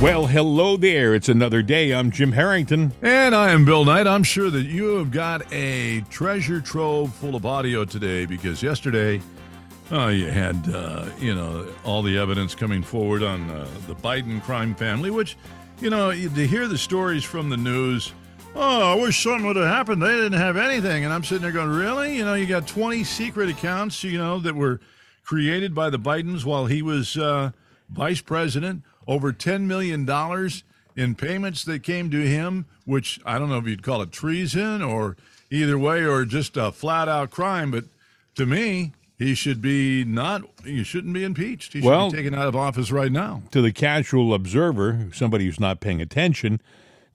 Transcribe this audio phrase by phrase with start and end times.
[0.00, 1.14] Well, hello there.
[1.14, 1.92] It's another day.
[1.92, 2.94] I'm Jim Harrington.
[3.02, 4.06] And I am Bill Knight.
[4.06, 9.20] I'm sure that you have got a treasure trove full of audio today because yesterday
[9.92, 14.42] uh, you had, uh, you know, all the evidence coming forward on uh, the Biden
[14.42, 15.36] crime family, which,
[15.82, 18.14] you know, to hear the stories from the news,
[18.54, 20.02] oh, I wish something would have happened.
[20.02, 21.04] They didn't have anything.
[21.04, 22.16] And I'm sitting there going, really?
[22.16, 24.80] You know, you got 20 secret accounts, you know, that were
[25.24, 27.50] created by the Bidens while he was uh,
[27.90, 30.08] vice president over $10 million
[30.96, 34.82] in payments that came to him, which I don't know if you'd call it treason
[34.82, 35.16] or
[35.50, 37.72] either way or just a flat out crime.
[37.72, 37.86] But
[38.36, 41.72] to me, he should be not, he shouldn't be impeached.
[41.72, 43.42] He should Well- be taken out of office right now.
[43.50, 46.60] To the casual observer, somebody who's not paying attention,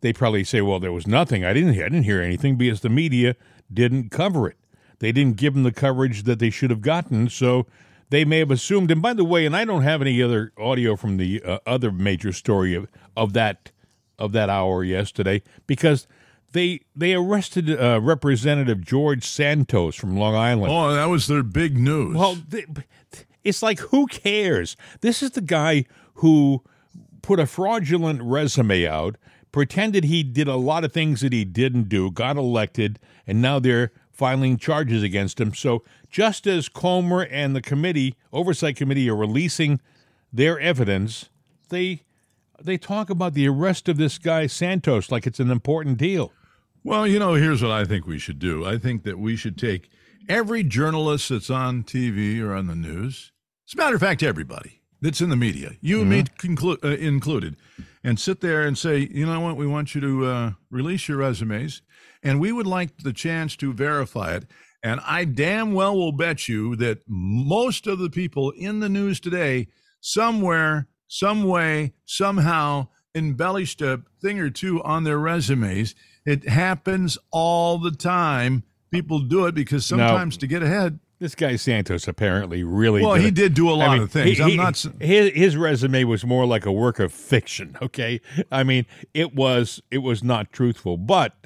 [0.02, 1.46] they probably say, "Well, there was nothing.
[1.46, 1.70] I didn't.
[1.80, 3.38] I didn't hear anything because the media
[3.74, 4.58] didn't cover it.
[5.00, 7.66] They didn't give him the coverage that they should have gotten." So
[8.10, 8.92] they may have assumed.
[8.92, 11.92] And by the way, and I don't have any other audio from the uh, other
[11.92, 13.72] major story of, of that
[14.18, 16.08] of that hour yesterday because
[16.52, 20.72] they they arrested uh, Representative George Santos from Long Island.
[20.72, 22.16] Oh, that was their big news.
[22.16, 22.68] Well, th-
[23.44, 24.76] it's like who cares?
[25.02, 26.64] This is the guy who
[27.22, 29.18] put a fraudulent resume out,
[29.52, 33.60] pretended he did a lot of things that he didn't do, got elected, and now
[33.60, 35.54] they're filing charges against him.
[35.54, 39.80] So just as Comer and the committee, oversight committee, are releasing
[40.32, 41.30] their evidence,
[41.70, 42.02] they
[42.62, 46.32] they talk about the arrest of this guy Santos like it's an important deal.
[46.84, 48.66] Well, you know, here's what I think we should do.
[48.66, 49.90] I think that we should take
[50.30, 53.32] every journalist that's on TV or on the news,
[53.68, 56.96] as a matter of fact, everybody that's in the media, you and me conclu- uh,
[56.98, 57.58] included,
[58.04, 61.18] and sit there and say, you know what, we want you to uh, release your
[61.18, 61.82] resumes,
[62.26, 64.46] and we would like the chance to verify it.
[64.84, 69.20] And I damn well will bet you that most of the people in the news
[69.20, 69.68] today,
[70.02, 75.96] somewhere, some way, somehow, embellished a thing or two on their resumes.
[76.26, 78.64] It happens all the time.
[78.92, 81.00] People do it because Now- sometimes to get ahead.
[81.18, 84.12] This guy Santos apparently really Well, did he did do a lot I mean, of
[84.12, 84.38] things.
[84.38, 84.86] he- I'm not.
[85.00, 87.78] His, his resume was more like a work of fiction.
[87.82, 88.20] Okay,
[88.52, 90.98] I mean, it was it was not truthful.
[90.98, 91.45] But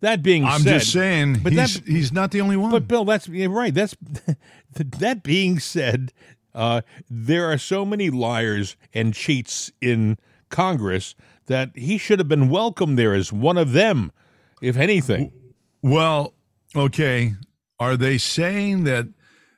[0.00, 2.70] that being I'm said, just saying but he's that- he's not the only one.
[2.70, 3.72] But Bill, that's yeah, right.
[3.74, 3.96] That's
[4.74, 6.12] that being said,
[6.54, 10.18] uh, there are so many liars and cheats in
[10.48, 11.14] Congress
[11.46, 14.12] that he should have been welcomed there as one of them,
[14.62, 15.32] if anything.
[15.82, 16.34] well,
[16.76, 17.34] okay.
[17.78, 19.08] Are they saying that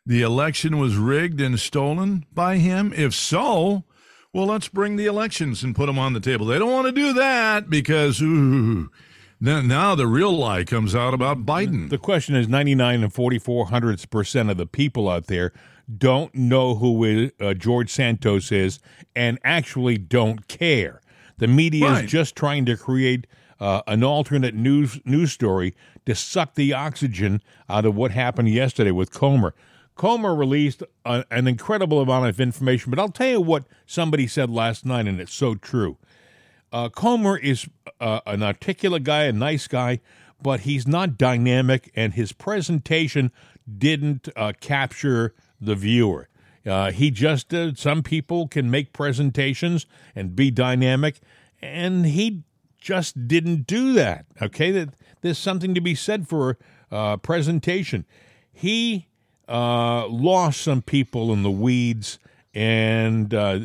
[0.07, 2.93] the election was rigged and stolen by him?
[2.97, 3.85] If so,
[4.33, 6.47] well, let's bring the elections and put them on the table.
[6.47, 8.91] They don't want to do that because ooh,
[9.47, 11.91] then now the real lie comes out about Biden.
[11.91, 15.53] The question is 99 and 44 hundredths percent of the people out there
[15.99, 18.79] don't know who is, uh, George Santos is
[19.17, 21.01] and actually don't care.
[21.39, 22.05] The media Right.
[22.05, 23.27] is just trying to create
[23.59, 25.75] uh, an alternate news news story
[26.07, 29.55] to suck the oxygen out of what happened yesterday with Comer.
[29.95, 34.51] Comer released a, an incredible amount of information, but I'll tell you what somebody said
[34.51, 35.97] last night, and it's so true.
[36.73, 37.69] Uh, Comer is
[38.01, 40.01] uh, an articulate guy, a nice guy,
[40.41, 43.31] but he's not dynamic, and his presentation
[43.79, 46.29] didn't uh, capture the viewer.
[46.65, 51.21] Uh, he just, uh, some people can make presentations and be dynamic,
[51.61, 52.43] and he
[52.79, 54.25] just didn't do that.
[54.41, 56.57] Okay, that there's something to be said for
[56.91, 58.07] uh, presentation.
[58.53, 59.09] He
[59.49, 62.19] lost some people in the weeds,
[62.55, 63.61] and uh,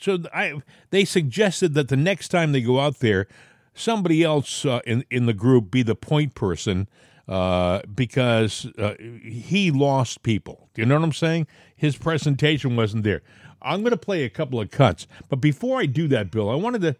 [0.00, 3.26] so I they suggested that the next time they go out there,
[3.74, 6.88] somebody else uh, in in the group be the point person
[7.26, 10.68] uh, because uh, he lost people.
[10.74, 11.46] Do you know what I'm saying?
[11.74, 13.22] His presentation wasn't there.
[13.60, 16.54] I'm going to play a couple of cuts, but before I do that, Bill, I
[16.54, 16.96] wanted to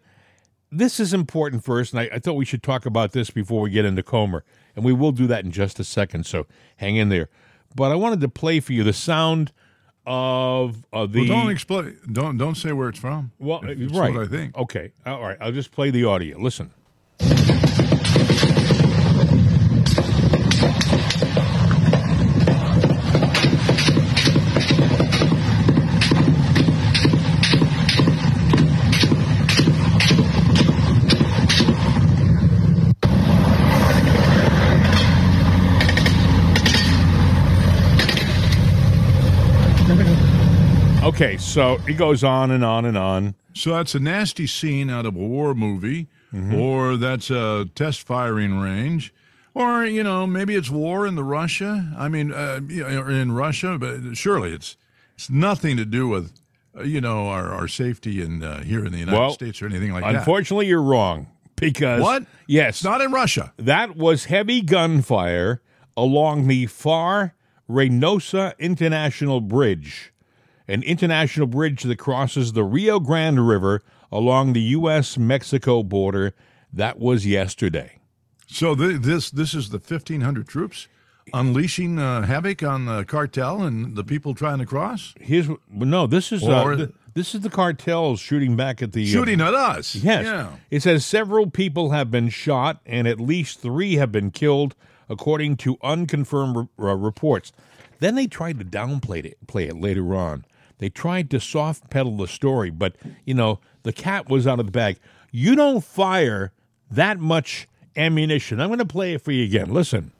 [0.71, 3.71] this is important first, and I, I thought we should talk about this before we
[3.71, 4.43] get into Comer,
[4.75, 6.25] and we will do that in just a second.
[6.25, 6.45] So
[6.77, 7.29] hang in there.
[7.75, 9.51] But I wanted to play for you the sound
[10.09, 11.19] of uh, of the.
[11.29, 11.97] well, don't explain.
[12.11, 13.31] Don't don't say where it's from.
[13.39, 14.13] Well, uh, It's right.
[14.13, 14.57] What I think.
[14.57, 14.91] Okay.
[15.05, 15.37] All right.
[15.39, 16.37] I'll just play the audio.
[16.39, 16.71] Listen.
[41.49, 43.33] So it goes on and on and on.
[43.53, 46.53] So that's a nasty scene out of a war movie, Mm-hmm.
[46.59, 49.11] or that's a test firing range,
[49.55, 51.91] or you know maybe it's war in the Russia.
[51.97, 54.77] I mean, uh, you know, or in Russia, but surely it's
[55.15, 56.31] it's nothing to do with
[56.77, 59.65] uh, you know, our, our safety in uh, here in the United Well, States or
[59.65, 60.17] anything like that.
[60.17, 61.25] Unfortunately, you're wrong
[61.55, 62.27] because What?
[62.45, 63.51] Yes, It's not in Russia.
[63.57, 65.63] that was heavy gunfire
[65.97, 67.31] along the Pharr
[67.67, 70.13] Reynosa International Bridge,
[70.69, 73.81] an international bridge that crosses the Rio Grande River
[74.11, 75.17] along the U.S.
[75.17, 76.33] Mexico border.
[76.71, 77.99] That was yesterday.
[78.47, 80.87] So th- this this is the fifteen hundred troops
[81.33, 86.07] unleashing uh, havoc on the cartel and the people trying to cross, Here's no.
[86.07, 89.53] This is uh, th- this is the cartels shooting back at the uh, shooting at
[89.53, 89.95] us.
[89.95, 90.25] Yes.
[90.25, 90.51] Yeah.
[90.69, 94.75] It says several people have been shot and at least three have been killed,
[95.09, 97.51] according to unconfirmed re- uh, reports.
[97.99, 100.45] Then they tried to downplay it, play it later on.
[100.79, 102.95] They tried to soft pedal the story, but
[103.25, 104.97] you know the cat was out of the bag.
[105.31, 106.51] You don't fire
[106.89, 108.59] that much ammunition.
[108.59, 109.71] I'm going to play it for you again.
[109.71, 110.11] Listen.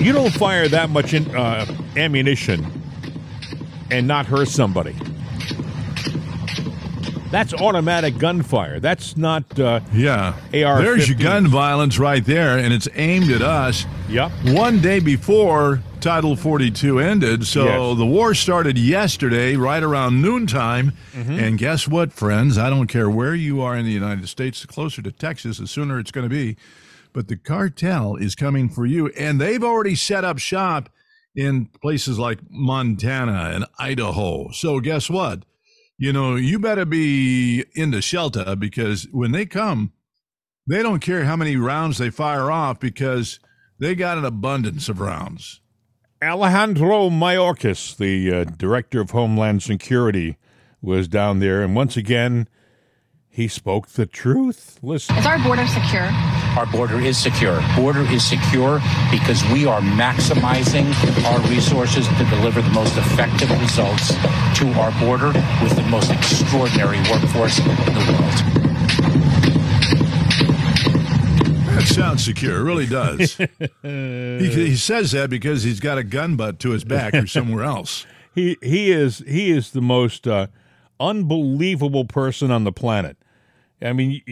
[0.00, 1.66] You don't fire that much in, uh,
[1.96, 2.64] ammunition
[3.90, 4.94] and not hurt somebody.
[7.30, 8.80] That's automatic gunfire.
[8.80, 9.58] That's not.
[9.58, 10.34] Uh, Yeah.
[10.52, 10.82] AR-15.
[10.82, 13.84] There's your gun violence right there, and it's aimed at us.
[14.08, 14.30] yep.
[14.44, 17.98] One day before Title 42 ended, so Yes.
[17.98, 20.92] the war started yesterday, right around noontime.
[21.14, 21.32] Mm-hmm.
[21.32, 22.56] And guess what, friends?
[22.58, 25.66] I don't care where you are in the United States, the closer to Texas, the
[25.66, 26.56] sooner it's going to be.
[27.12, 30.88] But the cartel is coming for you, and they've already set up shop
[31.34, 34.50] in places like Montana and Idaho.
[34.52, 35.42] So guess what?
[35.98, 39.92] You know, you better be in the shelter because when they come,
[40.66, 43.40] they don't care how many rounds they fire off because
[43.78, 45.60] they got an abundance of rounds.
[46.22, 50.36] Alejandro Mayorkas, the uh, director of Homeland Security,
[50.82, 52.48] was down there, and once again,
[53.36, 54.78] he spoke the truth.
[54.82, 55.14] Listen.
[55.18, 56.08] Is our border secure?
[56.56, 57.62] Our border is secure.
[57.76, 58.80] Border is secure
[59.10, 60.86] because we are maximizing
[61.26, 64.08] our resources to deliver the most effective results
[64.56, 68.32] to our border with the most extraordinary workforce in the world.
[71.76, 72.60] That sounds secure.
[72.60, 73.34] It really does.
[73.82, 77.64] he, he says that because he's got a gun butt to his back or somewhere
[77.74, 78.06] else.
[78.34, 80.46] He he is he is the most uh,
[80.98, 83.18] unbelievable person on the planet.
[83.82, 84.22] I mean,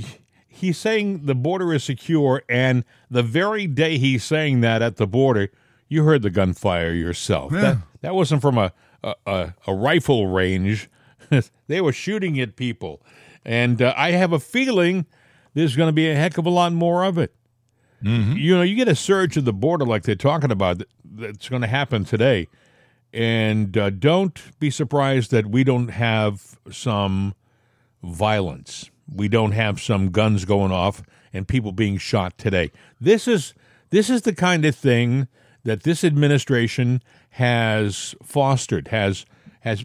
[0.49, 5.07] he's saying the border is secure, and the very day he's saying that at the
[5.07, 5.51] border,
[5.89, 7.53] you heard the gunfire yourself.
[7.53, 7.61] Yeah.
[7.61, 8.73] That that wasn't from a
[9.27, 10.89] a, a, rifle range.
[11.67, 13.03] they were shooting at people,
[13.45, 15.05] and uh, I have a feeling
[15.53, 17.35] there's going to be a heck of a lot more of it.
[18.37, 21.49] You know, you get a surge of the border like they're talking about that- that's
[21.49, 22.49] going to happen today.
[23.13, 27.35] And uh, don't be surprised that we don't have some
[28.03, 28.91] violence.
[29.13, 31.03] We don't have some guns going off
[31.33, 32.71] and people being shot today.
[33.01, 33.55] This is
[33.91, 35.29] this is the kind of thing
[35.65, 39.27] that this administration has fostered, has
[39.61, 39.85] has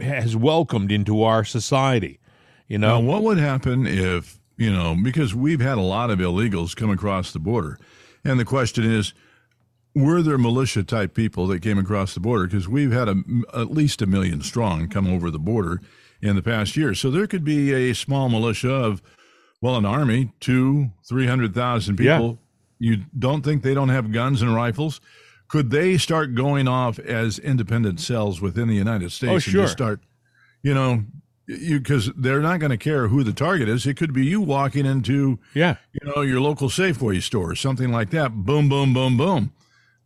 [0.00, 2.18] has welcomed into our society.
[2.66, 6.18] You Now, know, what would happen if, you know, because we've had a lot of
[6.18, 7.78] illegals come across the border.
[8.24, 9.14] And the question is,
[10.04, 12.46] were there militia type people that came across the border?
[12.46, 13.16] Because we've had a,
[13.54, 15.80] at least a million strong come over the border
[16.22, 16.94] in the past year.
[16.94, 19.02] So there could be a small militia of,
[19.60, 22.16] well, an army, two, 300,000 Yeah.
[22.18, 22.38] people.
[22.78, 25.00] You don't think they don't have guns and rifles?
[25.48, 29.42] Could they start going off as independent cells within the United oh, States Oh, and
[29.42, 29.62] sure.
[29.62, 30.00] just start,
[30.62, 31.04] you know,
[31.46, 33.86] you because they're not going to care who the target is.
[33.86, 35.76] It could be you walking into, yeah.
[35.92, 38.32] you know, your local Safeway store, something like that.
[38.34, 39.52] Boom, boom, boom, boom.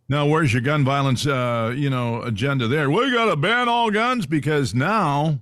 [0.09, 2.91] Now, where's your gun violence, uh, you know, agenda there?
[2.91, 5.39] We got to ban all guns because now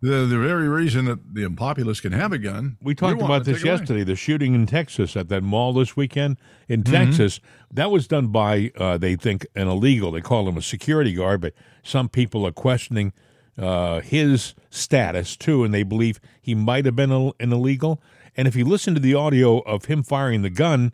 [0.00, 2.78] the the very reason that the populace can have a gun.
[2.82, 4.02] We talked about this yesterday.
[4.02, 6.92] The shooting in Texas at that mall this weekend in Mm-hmm.
[6.92, 7.38] Texas.
[7.70, 10.10] That was done by, uh, they think, an illegal.
[10.10, 13.12] They call him a security guard, but some people are questioning
[13.56, 18.02] uh, his status too, and they believe he might have been an illegal.
[18.36, 20.92] And if you listen to the audio of him firing the gun,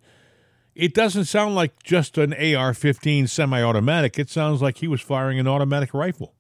[0.78, 4.16] it doesn't sound like just an AR 15 semi automatic.
[4.16, 6.34] It sounds like he was firing an automatic rifle.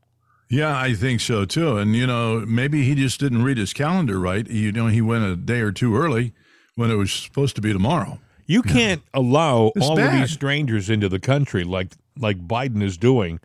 [0.48, 1.76] Yeah, I think so too.
[1.76, 4.48] And you know, maybe he just didn't read his calendar right.
[4.48, 6.32] You know, he went a day or two early
[6.76, 8.20] when it was supposed to be tomorrow.
[8.46, 12.96] You can't allow It's all of these strangers into the country like like Biden is
[12.96, 13.40] doing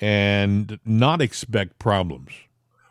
[0.00, 2.30] and not expect problems.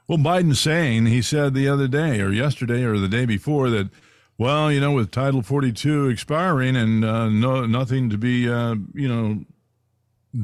[0.07, 3.89] Well, Biden's saying he said the other day or yesterday or the day before that,
[4.37, 9.07] well, you know, with Title 42 expiring and uh, no nothing to be, uh, you
[9.07, 9.45] know,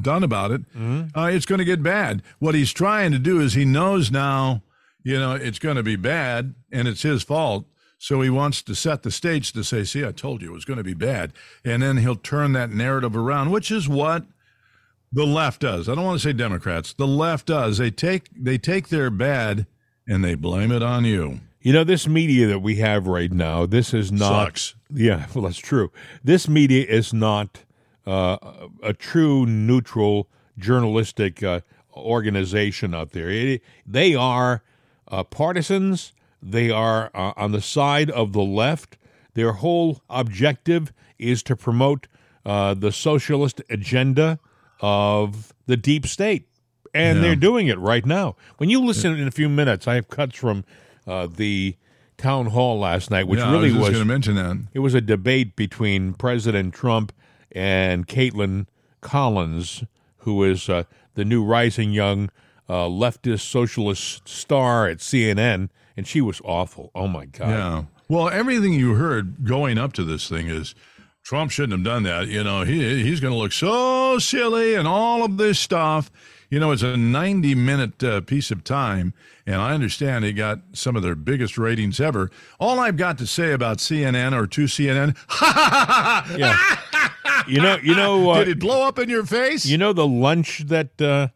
[0.00, 2.22] done about it, uh, it's going to get bad.
[2.38, 4.62] What he's trying to do is he knows now,
[5.02, 7.66] you know, it's going to be bad and it's his fault.
[7.98, 10.64] So he wants to set the stage to say, see, I told you it was
[10.66, 11.32] going to be bad.
[11.64, 14.24] And then he'll turn that narrative around, which is what
[15.12, 15.88] The left does.
[15.88, 16.92] I don't want to say Democrats.
[16.92, 17.78] The left does.
[17.78, 19.66] They take they take their bad
[20.08, 21.40] and they blame it on you.
[21.64, 24.28] You know, this media that we have right now, this is not.
[24.48, 24.74] Sucks.
[24.92, 25.90] Yeah, well, that's true.
[26.22, 27.64] This media is not
[28.06, 28.36] uh,
[28.82, 30.28] a true neutral
[30.58, 31.60] journalistic uh,
[31.96, 33.30] organization out there.
[33.30, 34.62] It, they are
[35.08, 36.12] uh, partisans.
[36.42, 38.98] They are uh, on the side of the left.
[39.32, 42.08] Their whole objective is to promote
[42.44, 44.38] uh, the socialist agenda
[44.80, 46.46] of the deep state.
[46.92, 47.22] And Yeah.
[47.22, 48.36] they're doing it right now.
[48.58, 50.64] When you listen in a few minutes, I have cuts from
[51.06, 51.76] uh, the
[52.16, 54.66] town hall last night, which yeah, really I was was going to mention that.
[54.72, 57.12] it was a debate between President Trump
[57.52, 58.66] and Kaitlan
[59.00, 59.84] Collins,
[60.18, 60.84] who is uh,
[61.14, 62.30] the new rising young
[62.68, 66.90] uh, leftist socialist star at CNN, and she was awful.
[66.94, 67.48] Oh my God!
[67.50, 67.84] Yeah.
[68.08, 70.74] Well, everything you heard going up to this thing is
[71.22, 72.28] Trump shouldn't have done that.
[72.28, 76.10] You know, he he's going to look so silly and all of this stuff.
[76.54, 79.12] You know, it's a 90 minute uh, piece of time,
[79.44, 82.30] and I understand they got some of their biggest ratings ever.
[82.60, 85.16] All I've got to say about CNN or to CNN,
[86.38, 86.56] Yeah.
[87.48, 89.66] you know, you know, uh, did it blow up in your face?
[89.66, 91.26] you know the lunch that uh,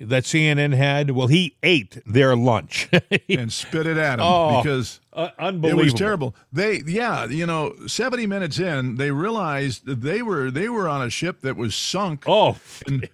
[0.00, 1.12] that CNN had.
[1.12, 2.88] Well, he ate their lunch.
[3.28, 5.28] and spit it at him Oh, because Uh,
[5.62, 6.34] It was terrible.
[6.52, 11.02] They, yeah, you know, seventy minutes in, they realized that they were they were on
[11.02, 12.24] a ship that was sunk.
[12.26, 12.56] Oh,
[12.88, 13.08] and,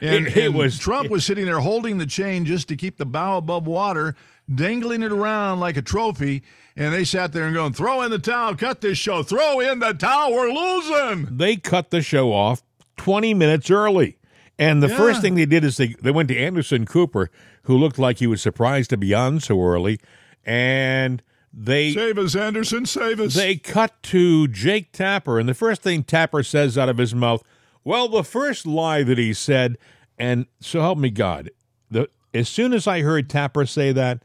[0.00, 2.96] and, It- it and was- Trump was sitting there holding the chain just to keep
[2.96, 4.14] the bow above water,
[4.52, 6.42] dangling it around like a trophy.
[6.76, 9.80] And they sat there and going, "Throw in the towel, cut this show, throw in
[9.80, 12.62] the towel, we're losing." they cut the show off
[12.96, 14.16] 20 minutes early.
[14.58, 14.96] And the Yeah.
[14.96, 17.30] first thing they did is they, they went to Anderson Cooper,
[17.64, 19.98] who looked like he was surprised to be on so early,
[20.44, 23.34] and they Save us, Anderson, save us.
[23.34, 27.42] they cut to Jake Tapper, and the first thing Tapper says out of his mouth,
[27.84, 29.78] well, the first lie that he said,
[30.18, 31.50] and so help me God,
[31.90, 34.22] the as soon as I heard Tapper say that,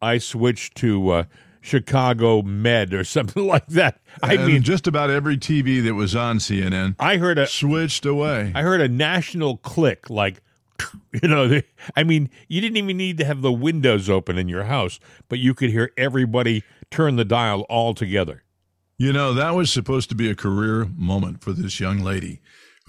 [0.00, 1.24] I switched to uh,
[1.60, 4.00] Chicago Med or something like that.
[4.22, 8.06] I And mean, just about every TV that was on CNN I heard a switched
[8.06, 8.52] away.
[8.54, 10.42] I heard a national click like
[11.22, 11.64] you know the,
[11.96, 15.38] I mean you didn't even need to have the windows open in your house but
[15.38, 18.42] you could hear everybody turn the dial all together.
[18.96, 22.40] You know, that was supposed to be a career moment for this young lady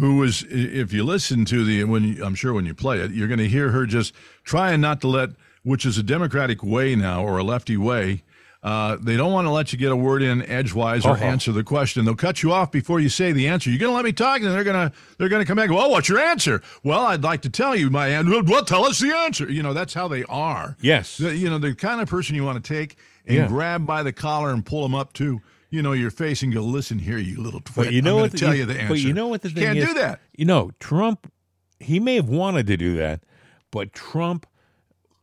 [0.01, 3.11] who was, if you listen to the, when you, I'm sure when you play it,
[3.11, 5.29] you're going to hear her just trying not to let,
[5.63, 8.23] which is a Democratic way now or a lefty way.
[8.63, 11.23] Uh, they don't want to let you get a word in edgewise or Uh-huh.
[11.25, 12.03] answer the question.
[12.05, 13.69] They'll cut you off before you say the answer.
[13.69, 15.69] You're going to let me talk, and they're going to they're going to come back.
[15.69, 16.61] Well, what's your answer?
[16.83, 18.41] Well, I'd like to tell you my answer.
[18.43, 19.51] Well, tell us the answer.
[19.51, 20.77] You know, that's how they are.
[20.81, 21.17] Yes.
[21.17, 23.47] The- you know, the kind of person you want to take and Yeah.
[23.47, 25.41] grab by the collar and pull them up to,
[25.71, 27.87] you know, your face and go, listen here, you little twit.
[27.87, 28.31] But you know I'm what?
[28.31, 28.89] to tell you the answer.
[28.89, 29.87] But you know what the thing can't is?
[29.87, 30.19] do that.
[30.37, 31.31] You know, Trump.
[31.79, 33.23] He may have wanted to do that,
[33.71, 34.45] but Trump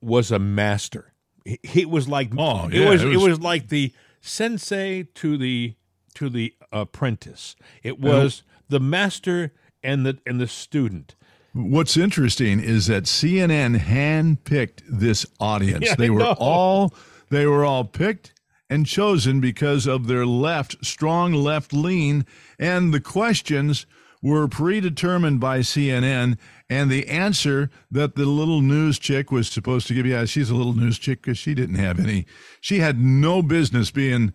[0.00, 1.12] was a master.
[1.44, 5.04] He, he was like Oh, it yeah, was, it it was- was like the sensei
[5.14, 5.74] to the
[6.14, 7.54] to the apprentice.
[7.84, 9.52] It was the master
[9.84, 11.14] and the and the student.
[11.52, 15.84] What's interesting is that CNN handpicked this audience.
[15.86, 16.92] Yeah, they were all
[17.30, 18.32] they were all picked
[18.70, 22.26] and chosen because of their left, strong left lean,
[22.58, 23.86] and the questions
[24.22, 26.36] were predetermined by CNN.
[26.68, 30.54] And the answer that the little news chick was supposed to give, yeah, she's a
[30.54, 32.26] little news chick because she didn't have any.
[32.60, 34.34] She had no business being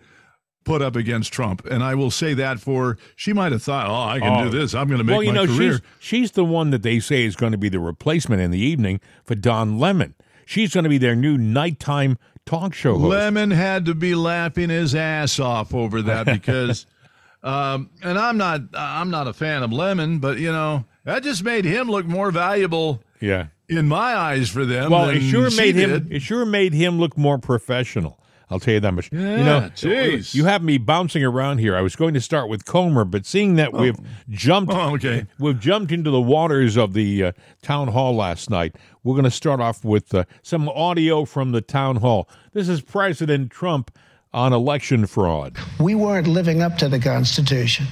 [0.66, 1.66] put up against Trump.
[1.70, 4.50] And I will say that for she might have thought, oh, I can Oh.
[4.50, 4.74] do this.
[4.74, 5.74] I'm going to make well, you know, career.
[5.74, 8.60] she's she's the one that they say is going to be the replacement in the
[8.60, 10.16] evening for Don Lemon.
[10.46, 13.10] She's going to be their new nighttime talk show host.
[13.10, 16.86] Lemon had to be laughing his ass off over that because,
[17.44, 21.44] um, and I'm not I'm not a fan of Lemon, but you know that just
[21.44, 23.48] made him look more valuable yeah.
[23.68, 24.92] in my eyes for them.
[24.92, 26.08] Well, it sure made him.
[26.12, 28.20] It sure made him look more professional.
[28.54, 29.12] I'll tell you that much.
[29.12, 30.36] you know, jeez.
[30.36, 31.76] you have me bouncing around here.
[31.76, 33.98] I was going to start with Comer, but seeing that we've
[34.30, 35.26] jumped, Oh, okay.
[35.40, 37.32] we've jumped into the waters of the uh,
[37.64, 38.76] town hall last night.
[39.04, 42.30] We're going to start off with uh, some audio from the town hall.
[42.54, 43.90] This is President Trump
[44.34, 45.58] on election fraud.
[45.80, 47.88] We weren't living up to the Constitution.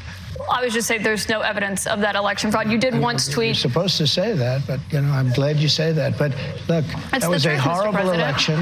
[0.50, 2.70] I was just saying there's no evidence of that election fraud.
[2.72, 3.56] You did once You're tweet.
[3.58, 6.18] supposed to say that, but you know, I'm glad you say that.
[6.18, 6.32] But
[6.68, 7.76] look, That's that was a truth, Mr.
[7.76, 8.56] horrible election.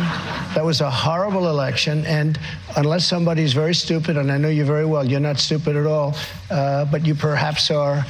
[0.56, 2.40] That was a horrible election, and
[2.78, 6.16] unless somebody's very stupid, and I know you very well, you're not stupid at all,
[6.50, 8.06] uh, but you perhaps are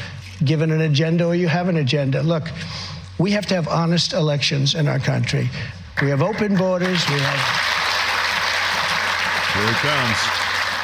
[0.45, 2.23] given an agenda or you have an agenda.
[2.23, 2.49] Look,
[3.17, 5.49] we have to have honest elections in our country.
[6.01, 7.05] We have open borders.
[7.09, 7.39] We have
[9.53, 10.38] Here it comes.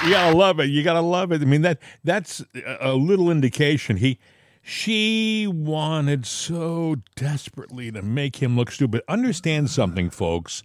[0.06, 0.66] You gotta love it.
[0.70, 1.42] You gotta love it.
[1.42, 2.44] I mean that that's
[2.80, 3.98] a- little indication.
[3.98, 4.20] He
[4.62, 9.02] She wanted so desperately to make him look stupid.
[9.08, 10.64] Understand something, folks,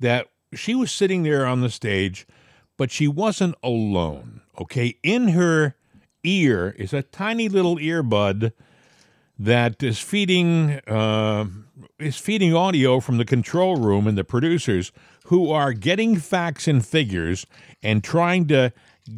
[0.00, 2.26] that she was sitting there on the stage,
[2.76, 4.42] but she wasn't alone.
[4.60, 4.96] Okay.
[5.02, 5.76] In her
[6.24, 8.52] ear is a tiny little earbud
[9.38, 11.46] that is feeding uh,
[11.98, 14.92] is feeding audio from the control room and the producers
[15.32, 17.46] who are getting facts and figures
[17.82, 18.70] and trying to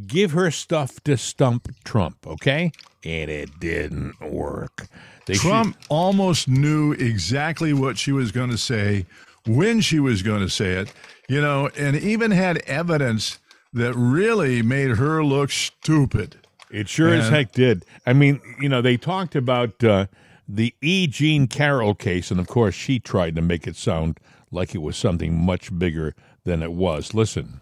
[0.07, 2.25] give her stuff to stump Trump.
[2.25, 2.71] Okay,
[3.05, 4.87] and it didn't work.
[5.27, 9.07] They Trump should- almost knew exactly what she was going to say
[9.45, 10.93] when she was going to say it,
[11.29, 13.41] you know, and even had evidence
[13.73, 16.37] that really made her look stupid.
[16.71, 17.85] It sure and, as heck did.
[18.07, 20.07] I mean, you know, they talked about uh,
[20.49, 21.09] the E.
[21.09, 24.21] Jean Carroll case, and of course, she tried to make it sound
[24.55, 27.15] like it was something much bigger than it was.
[27.15, 27.61] Listen.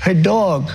[0.00, 0.70] Her dog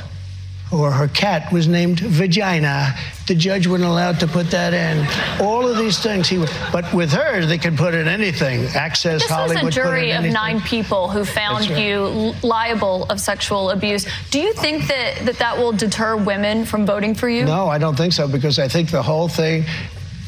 [0.72, 2.96] or her cat was named Vagina.
[3.28, 5.44] The judge wasn't allowed to put that in.
[5.44, 8.66] All of these things he would, but with her they could put in anything.
[8.76, 9.58] Access this Hollywood.
[9.58, 11.84] This was a jury of nine people who found right.
[11.84, 14.08] you liable of sexual abuse.
[14.30, 17.46] Do you think that, that that will deter women from voting for you?
[17.46, 19.66] No, I don't think so because I think the whole thing.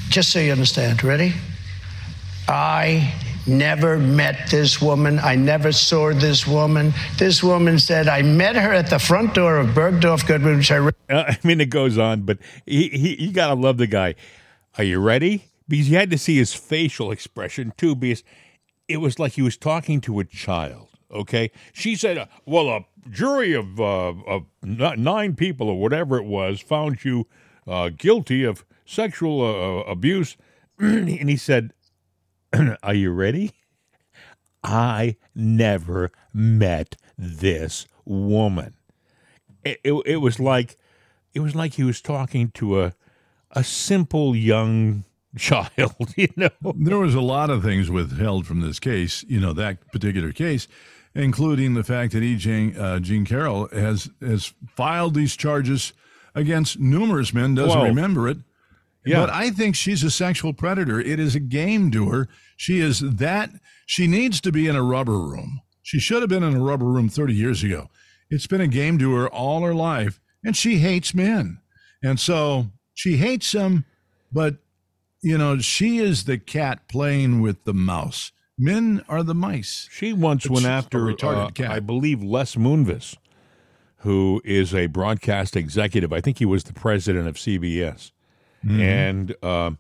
[0.09, 1.33] Just so you understand, ready?
[2.47, 3.13] I
[3.47, 5.19] never met this woman.
[5.19, 6.93] I never saw this woman.
[7.17, 10.77] This woman said, I met her at the front door of Bergdorf Goodman, which I.
[10.77, 13.87] Re- uh, I mean, it goes on, but he, he, you got to love the
[13.87, 14.15] guy.
[14.77, 15.45] Are you ready?
[15.67, 18.23] Because you had to see his facial expression too, because
[18.87, 20.89] it was like he was talking to a child.
[21.11, 21.51] Okay.
[21.73, 26.61] She said, uh, well, a jury of, uh, of nine people or whatever it was
[26.61, 27.27] found you
[27.67, 30.37] uh, guilty of sexual uh, abuse.
[30.79, 31.73] and he said,
[32.83, 33.51] Are you ready?
[34.63, 38.75] I never met this woman.
[39.63, 40.77] It, it, it, was like
[41.33, 42.93] it was like he was talking to a
[43.51, 45.03] a simple young
[45.37, 46.49] child, you know.
[46.75, 50.67] There was a lot of things withheld from this case, you know, that particular case,
[51.13, 52.35] including the fact that E.
[52.35, 55.93] Jean, uh, Jean Carroll has has filed these charges
[56.33, 58.37] against numerous men, doesn't remember it.
[59.05, 59.21] Yeah.
[59.21, 60.99] But I think she's a sexual predator.
[60.99, 62.27] It is a game doer.
[62.55, 63.49] She is that.
[63.85, 65.61] She needs to be in a rubber room.
[65.81, 67.89] She should have been in a rubber room 30 years ago.
[68.29, 71.59] It's been a game doer all her life, and she hates men.
[72.03, 73.85] And so she hates them,
[74.31, 74.57] but,
[75.21, 78.31] you know, she is the cat playing with the mouse.
[78.57, 79.89] Men are the mice.
[79.91, 83.17] She once it's went after, uh, I believe, Les Moonves,
[83.97, 86.13] who is a broadcast executive.
[86.13, 88.11] I think he was the president of CBS
[88.65, 88.79] mm-hmm.
[88.79, 89.71] and uh,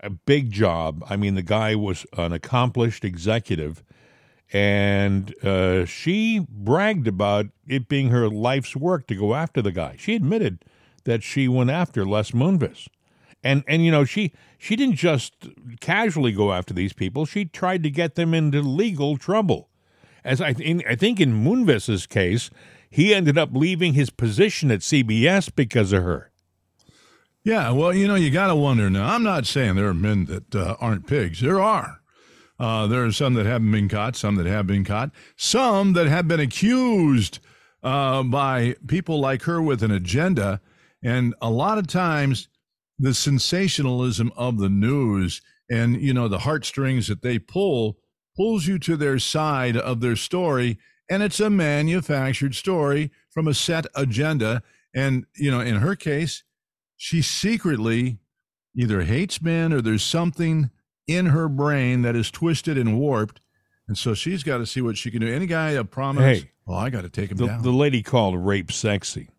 [0.00, 1.04] a big job.
[1.08, 3.82] I mean, the guy was an accomplished executive,
[4.52, 9.96] and uh, she bragged about it being her life's work to go after the guy.
[9.98, 10.64] She admitted
[11.04, 12.88] that she went after Les Moonves.
[13.42, 15.32] And and you know she she didn't just
[15.80, 17.24] casually go after these people.
[17.24, 19.68] She tried to get them into legal trouble.
[20.24, 22.50] As I in, I think in Moonves's case,
[22.90, 26.30] he ended up leaving his position at CBS because of her.
[27.44, 29.14] Yeah, well, you know, you got to wonder now.
[29.14, 31.40] I'm not saying there are men that uh, aren't pigs.
[31.40, 32.00] There are.
[32.58, 36.08] Uh, there are some that haven't been caught, some that have been caught, some that
[36.08, 37.38] have been accused
[37.84, 40.60] uh, by people like her with an agenda.
[41.02, 42.48] And a lot of times,
[42.98, 47.98] the sensationalism of the news and you know the heartstrings that they pull
[48.36, 50.78] pulls you to their side of their story,
[51.10, 54.62] and it's a manufactured story from a set agenda.
[54.94, 56.42] And you know, in her case,
[56.98, 58.18] she secretly
[58.76, 60.70] either hates men or there's something
[61.06, 63.40] in her brain that is twisted and warped.
[63.86, 65.32] And so she's got to see what she can do.
[65.32, 67.62] Any guy a promise, hey, well, I got to take him the, down.
[67.62, 69.30] The lady called rape sexy.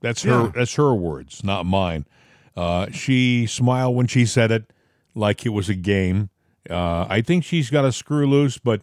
[0.00, 0.44] That's her.
[0.44, 0.52] Yeah.
[0.54, 2.06] That's her words, not mine.
[2.56, 4.72] Uh, she smiled when she said it,
[5.14, 6.30] like it was a game.
[6.68, 8.82] Uh, I think she's got a screw loose, but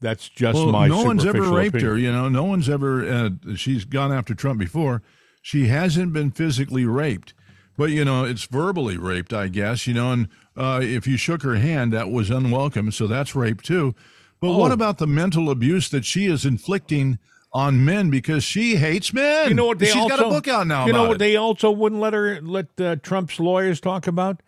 [0.00, 0.88] that's just well, my.
[0.88, 1.90] No one's ever raped opinion.
[1.90, 1.98] her.
[1.98, 3.06] You know, no one's ever.
[3.06, 5.02] Uh, she's gone after Trump before.
[5.42, 7.34] She hasn't been physically raped.
[7.76, 9.86] But you know, it's verbally raped, I guess.
[9.86, 13.62] You know, and uh, if you shook her hand, that was unwelcome, so that's rape
[13.62, 13.94] too.
[14.40, 14.58] But oh.
[14.58, 17.18] what about the mental abuse that she is inflicting
[17.52, 19.48] on men because she hates men?
[19.48, 19.78] You know what?
[19.78, 20.86] They She's also, got a book out now.
[20.86, 21.14] You know what?
[21.14, 21.18] It.
[21.18, 24.42] They also wouldn't let her let uh, Trump's lawyers talk about.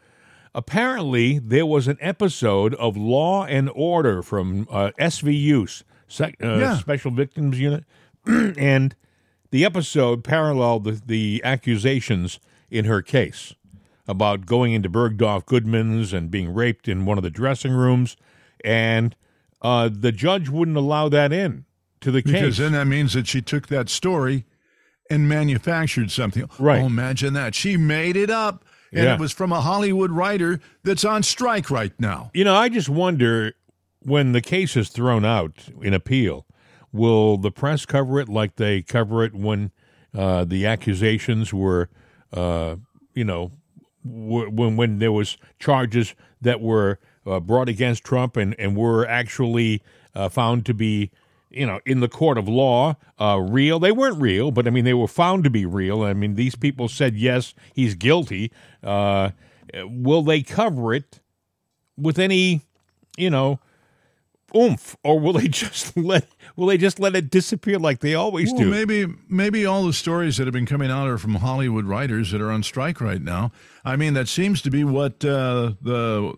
[0.55, 6.79] Apparently, there was an episode of Law and Order from uh, SVU, Sec- uh, yeah.
[6.79, 7.85] Special Victims Unit,
[8.27, 8.97] and
[9.51, 13.55] the episode paralleled the, the accusations in her case
[14.09, 18.16] about going into Bergdorf Goodman's and being raped in one of the dressing rooms,
[18.64, 19.16] and
[19.62, 21.64] uh, the judge wouldn't allow that in
[22.00, 22.33] to the case.
[22.33, 24.44] Because then that means that she took that story
[25.11, 26.48] and manufactured something.
[26.59, 26.83] Right.
[26.83, 27.55] Oh, imagine that.
[27.55, 28.64] She made it up.
[28.92, 29.14] and Yeah.
[29.14, 32.31] it was from a Hollywood writer that's on strike right now.
[32.33, 33.55] You know, I just wonder
[34.00, 36.46] when the case is thrown out in appeal,
[36.92, 39.72] will the press cover it like they cover it when
[40.14, 41.88] uh, the accusations were,
[42.33, 42.77] uh,
[43.15, 43.53] you know,
[44.05, 49.07] w- when when there was charges that were uh, brought against Trump and and were
[49.07, 49.83] actually
[50.15, 51.11] uh, found to be.
[51.49, 53.79] You know, in the court of law, uh, real.
[53.79, 56.03] They weren't real, but I mean, they were found to be real.
[56.03, 58.53] I mean, these people said yes, he's guilty.
[58.83, 59.31] Uh,
[59.85, 61.21] will they cover it
[61.97, 62.62] with any,
[63.17, 63.59] you know,
[64.55, 68.51] oomph, or will they just let will they just let it disappear like they always
[68.53, 68.71] Well, do?
[68.71, 72.40] maybe maybe all the stories that have been coming out are from Hollywood writers that
[72.40, 73.53] are on strike right now.
[73.85, 76.35] I mean, that seems to be what uh, the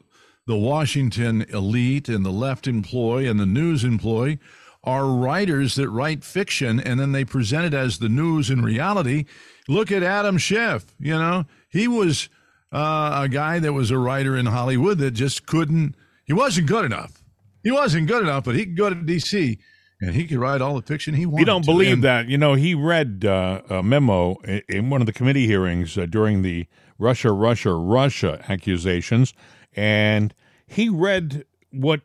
[0.46, 4.38] the Washington elite and the left employ and the news employ
[4.84, 9.26] are writers that write fiction and then they present it as the news in reality.
[9.68, 10.86] Look at Adam Schiff.
[10.98, 12.30] You know, he was
[12.72, 15.94] uh, a guy that was a writer in Hollywood that just couldn't.
[16.24, 17.22] He wasn't good enough.
[17.62, 19.58] He wasn't good enough, but he could go to D.C.
[20.00, 21.40] and he could write all the fiction he wanted.
[21.40, 22.28] You don't believe And- that?
[22.28, 26.06] You know, he read uh, a memo in, in one of the committee hearings uh,
[26.06, 26.66] during the
[26.98, 29.34] Russia, Russia, Russia accusations,
[29.74, 30.34] and
[30.66, 32.00] he read what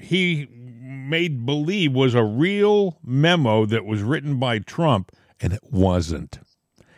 [0.00, 6.38] he made believe was a real memo that was written by Trump, and it wasn't.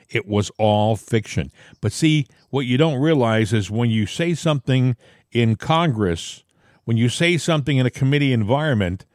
[0.09, 1.51] It was all fiction.
[1.81, 4.97] But see, what you don't realize is when you say something
[5.33, 6.45] in Congress,
[6.85, 9.07] when you say something in a committee environment,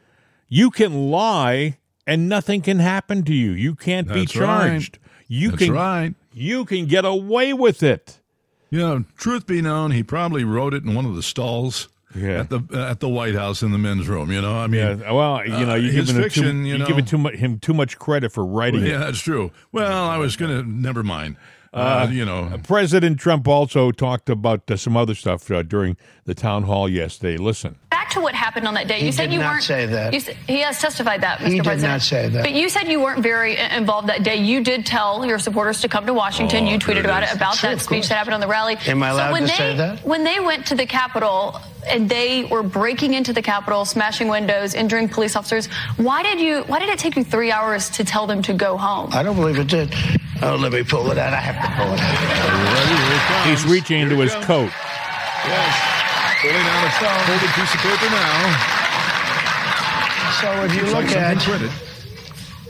[0.48, 1.78] you can lie
[2.08, 3.52] and nothing can happen to you.
[3.52, 4.46] You can't be That's right.
[4.70, 5.00] charged.
[5.28, 6.14] You That's can right.
[6.34, 8.20] you can get away with it.
[8.70, 12.42] You know, truth be known, he probably wrote it in one of the stalls Yeah.
[12.42, 14.32] at the at the White House in the men's room.
[14.32, 16.68] You know, I mean, Yeah, well, you know, Uh, you his giving him fiction, too,
[16.70, 18.90] you you giving know- too much him too much credit for writing it.
[18.90, 19.52] yeah, that's true.
[19.72, 21.38] Well, I was gonna never mind.
[21.74, 26.34] Uh, you know, President Trump also talked about uh, some other stuff uh, during the
[26.34, 27.36] town hall yesterday.
[27.36, 27.76] Listen.
[28.16, 29.00] Back to what happened on that day.
[29.00, 29.64] He you said did you not weren't.
[29.64, 30.14] say that.
[30.14, 31.48] You he has testified that, Mr.
[31.48, 31.94] He did President.
[31.94, 32.44] not say that.
[32.44, 34.38] But you said you weren't very uh, involved that day.
[34.38, 36.66] You did tell your supporters to come to Washington.
[36.66, 38.78] Oh, you tweeted it about it about Sure, that speech that happened on the rally.
[38.88, 40.06] Am I allowed so when to they, say that?
[40.06, 44.74] When they went to the Capitol and they were breaking into the Capitol, smashing windows,
[44.76, 46.62] injuring police officers, why did you?
[46.64, 49.10] Why did it take you three hours to tell them to go home?
[49.12, 49.94] I don't believe it did.
[50.42, 51.34] Oh, let me pull it out.
[51.34, 52.74] I have to pull it out.
[52.74, 53.64] ready, here it comes.
[53.64, 54.46] He's reaching Here into his comes.
[54.46, 54.72] coat.
[55.48, 55.95] Yes,
[56.46, 56.92] pulling out a
[57.26, 58.86] folded piece of paper now.
[60.42, 61.72] So if you look like at printed.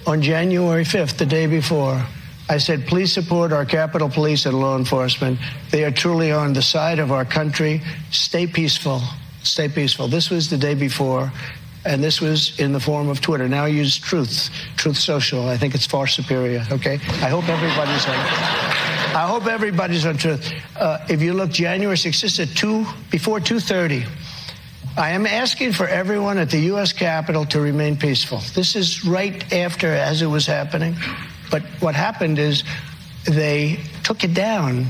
[0.07, 2.01] on January 5th, the day before,
[2.47, 5.39] I said, please support our Capitol Police and law enforcement.
[5.71, 7.81] They are truly on the side of our country.
[8.11, 9.01] Stay peaceful.
[9.43, 10.07] Stay peaceful.
[10.07, 11.31] This was the day before,
[11.85, 13.49] and this was in the form of Twitter.
[13.49, 15.49] Now use Truth, Truth Social.
[15.49, 16.65] I think it's far superior.
[16.71, 16.93] Okay.
[16.93, 18.94] I hope everybody's on.
[19.15, 20.51] I hope everybody's on Truth.
[20.77, 24.05] Uh, if you look, January 6th, this is at two before 2:30.
[24.97, 26.91] I am asking for everyone at the U.S.
[26.91, 28.39] Capitol to remain peaceful.
[28.53, 30.97] This is right after as it was happening.
[31.49, 32.65] But what happened is
[33.23, 34.87] they took it down.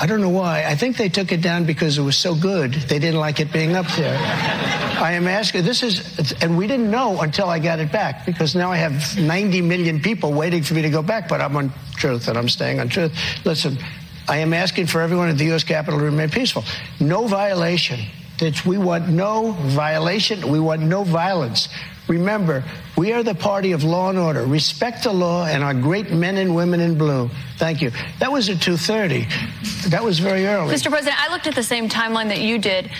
[0.00, 0.64] I don't know why.
[0.64, 2.72] I think they took it down because it was so good.
[2.74, 4.81] They didn't like it being up there.
[5.02, 8.54] I am asking, this is, and we didn't know until I got it back because
[8.54, 11.72] now I have 90 million people waiting for me to go back, but I'm on
[11.96, 13.12] truth and I'm staying on truth.
[13.44, 13.78] Listen,
[14.28, 15.64] I am asking for everyone at the U.S.
[15.64, 16.62] Capitol to remain peaceful.
[17.00, 17.98] No violation.
[18.38, 20.48] That we want no violation.
[20.48, 21.68] We want no violence.
[22.06, 22.62] Remember,
[22.96, 24.44] we are the party of law and order.
[24.44, 27.28] Respect the law and our great men and women in blue.
[27.56, 27.90] Thank you.
[28.20, 29.90] That was at 2:30.
[29.90, 30.72] That was very early.
[30.74, 30.90] Mr.
[30.90, 32.90] President, I looked at the same timeline that you did.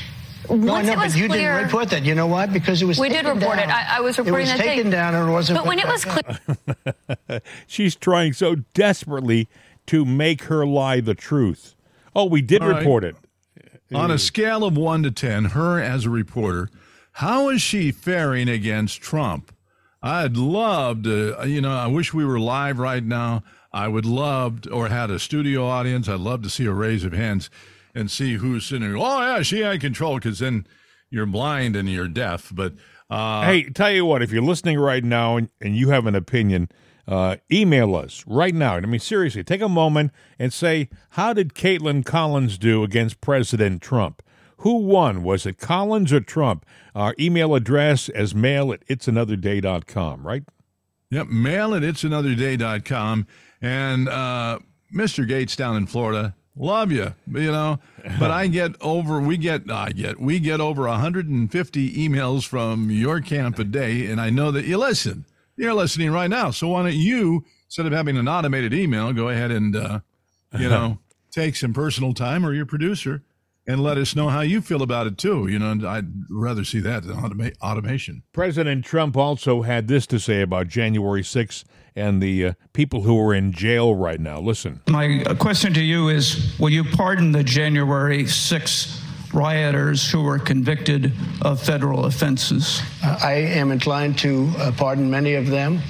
[0.50, 2.04] No, Once no, it was but you clear, didn't report that.
[2.04, 2.46] You know why?
[2.46, 3.68] Because it was We did taken report it.
[3.68, 4.76] I- I was reporting it was that day.
[4.76, 5.58] taken down and it wasn't.
[5.58, 9.48] But when it was clear, She's trying so desperately
[9.86, 11.74] to make her lie the truth.
[12.14, 12.78] Oh, we did All right.
[12.78, 13.16] report it.
[13.94, 16.70] On a scale of one to 10, her as a reporter,
[17.16, 19.54] how is she faring against Trump?
[20.02, 23.42] I'd love to, you know, I wish we were live right now.
[23.72, 26.08] I would love to, or had a studio audience.
[26.08, 27.50] I'd love to see a raise of hands
[27.94, 28.96] and see who's sitting there.
[28.96, 30.66] Oh, yeah, she had control because then
[31.10, 32.50] you're blind and you're deaf.
[32.54, 32.74] But
[33.10, 36.14] uh, hey, tell you what, if you're listening right now and, and you have an
[36.14, 36.70] opinion,
[37.06, 38.74] uh, email us right now.
[38.74, 43.82] I mean, seriously, take a moment and say, how did Kaitlan Collins do against President
[43.82, 44.22] Trump?
[44.58, 45.22] Who won?
[45.24, 46.64] Was it Collins or Trump?
[46.94, 50.44] Our email address as mail at it'sanotherday.com, right?
[51.10, 53.26] Yep, mail at it'sanotherday.com.
[53.60, 54.60] And uh,
[54.94, 55.26] Mr.
[55.26, 57.78] Gates down in Florida, love you, you know.
[58.18, 63.20] But I get over, we get, I get, we get over 150 emails from your
[63.20, 65.24] camp a day, and I know that you listen.
[65.56, 66.50] You're listening right now.
[66.50, 70.00] So why don't you, instead of having an automated email, go ahead and, uh,
[70.58, 70.98] you know,
[71.30, 73.22] take some personal time or your producer
[73.66, 75.46] and let us know how you feel about it too.
[75.46, 78.22] You know, I'd rather see that than automa- automation.
[78.32, 83.18] President Trump also had this to say about January 6th and the uh, people who
[83.20, 84.40] are in jail right now.
[84.40, 84.80] Listen.
[84.88, 89.00] My question to you is Will you pardon the January 6th
[89.32, 92.80] rioters who were convicted of federal offenses?
[93.02, 95.80] I am inclined to uh, pardon many of them.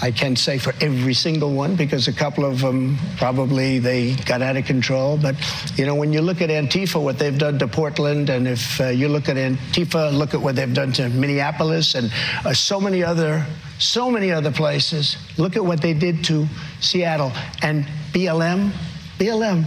[0.00, 4.40] I can't say for every single one because a couple of them probably they got
[4.40, 5.18] out of control.
[5.18, 5.36] But
[5.76, 8.88] you know, when you look at Antifa, what they've done to Portland, and if uh,
[8.88, 12.12] you look at Antifa, look at what they've done to Minneapolis and
[12.44, 13.44] uh, so many other,
[13.78, 15.16] so many other places.
[15.36, 16.46] Look at what they did to
[16.80, 18.70] Seattle and BLM.
[19.18, 19.64] BLM.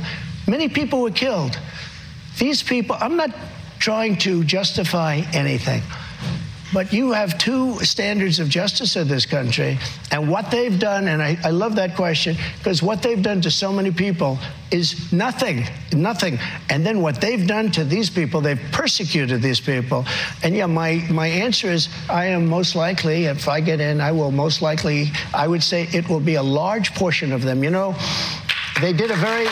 [0.47, 1.59] Many people were killed.
[2.39, 2.97] These people.
[2.99, 3.31] I'm not
[3.79, 5.81] trying to justify anything.
[6.75, 9.79] But you have two standards of justice in this country,
[10.11, 13.49] and what they've done, and I, I love that question, because what they've done to
[13.49, 14.37] so many people
[14.71, 16.37] is nothing, nothing.
[16.69, 20.05] And then what they've done to these people, they've persecuted these people.
[20.43, 24.11] And yeah, my, my answer is I am most likely, if I get in, I
[24.11, 27.63] will most likely, I would say it will be a large portion of them.
[27.63, 27.95] You know,
[28.81, 29.47] they did a very,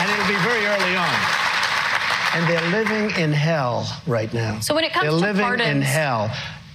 [0.00, 1.39] and it'll be very early on
[2.34, 4.60] and they're living in hell right now.
[4.60, 6.30] So when it comes they're to living pardons, in hell.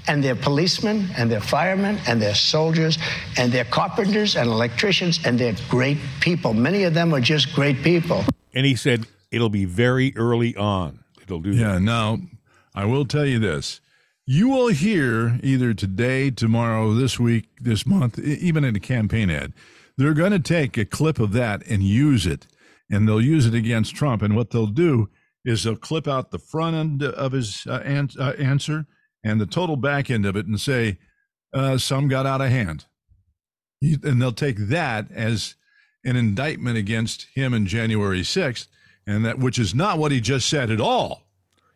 [0.07, 2.99] And they're policemen, and they're firemen, and they're soldiers,
[3.37, 6.53] and they're carpenters and electricians, and they're great people.
[6.53, 8.23] Many of them are just great people.
[8.53, 10.99] And he said it'll be very early on.
[11.23, 11.79] It'll do Yeah, that.
[11.81, 12.19] now
[12.75, 13.81] I will tell you this.
[14.27, 19.31] You will hear either today, tomorrow, this week, this month, e- even in a campaign
[19.31, 19.53] ad,
[19.97, 22.45] they're going to take a clip of that and use it,
[22.91, 24.21] and they'll use it against Trump.
[24.21, 25.09] And what they'll do
[25.45, 28.86] is they'll clip out the front end of his uh, an- uh, answer
[29.23, 30.97] and the total back end of it and say,
[31.53, 32.86] uh, some got out of hand.
[33.81, 35.55] And they'll take that as
[36.03, 38.67] an indictment against him in January 6th,
[39.08, 41.23] and that which is not what he just said at all.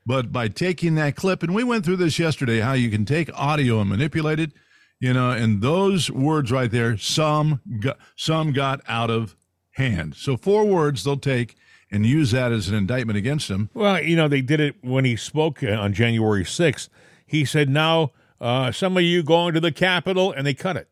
[0.06, 3.30] But by taking that clip, and we went through this yesterday, how you can take
[3.34, 4.52] audio and manipulate it,
[5.00, 9.36] you know, and those words right there, some got, some got out of
[9.72, 10.16] hand.
[10.16, 11.56] So four words they'll take
[11.92, 13.70] and use that as an indictment against him.
[13.74, 16.90] Well, you know, they did it when he spoke uh, on January 6th.
[17.26, 20.90] He said, now uh, some of you going to the Capitol, and they cut it.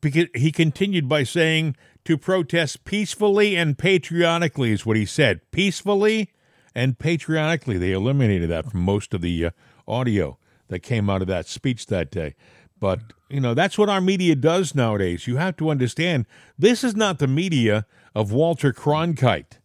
[0.00, 5.40] Because he continued by saying to protest peacefully and patriotically, is what he said.
[5.50, 6.30] Peacefully
[6.74, 7.76] and patriotically.
[7.78, 9.50] They eliminated that from most of the uh,
[9.88, 12.34] audio that came out of that speech that day.
[12.78, 15.26] But, you know, that's what our media does nowadays.
[15.26, 16.26] You have to understand
[16.58, 19.58] this is not the media of Walter Cronkite.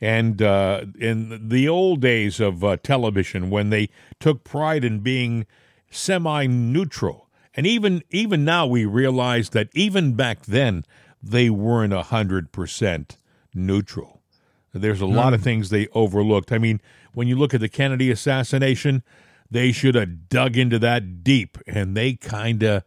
[0.00, 3.88] And uh, in the old days of uh, television when they
[4.18, 5.46] took pride in being
[5.90, 10.84] semi-neutral and even even now we realize that even back then
[11.22, 13.18] they weren't a hundred percent
[13.54, 14.20] neutral.
[14.72, 16.50] There's a lot of things they overlooked.
[16.50, 16.80] I mean
[17.12, 19.02] when you look at the kennedy assassination
[19.50, 22.82] they should have dug into that deep and they kind of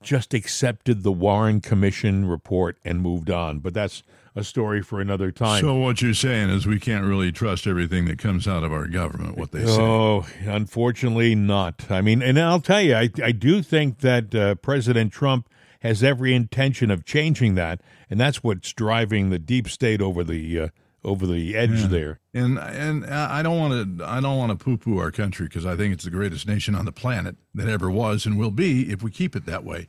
[0.00, 3.58] just accepted the warren commission report and moved on.
[3.58, 4.04] But that's
[4.38, 8.06] a story for another time So what you're saying is we can't really trust everything
[8.06, 9.80] that comes out of our government, what they say.
[9.80, 11.90] Oh, unfortunately not.
[11.90, 15.48] I mean, and I'll tell you, I, I do think that uh, President Trump
[15.80, 20.60] has every intention of changing that, and that's what's driving the deep state over the
[20.60, 20.68] uh,
[21.04, 22.20] over the edge there.
[22.34, 25.64] And and I don't want to I don't want to poo poo our country because
[25.64, 28.92] I think it's the greatest nation on the planet that ever was and will be
[28.92, 29.86] if we keep it that way.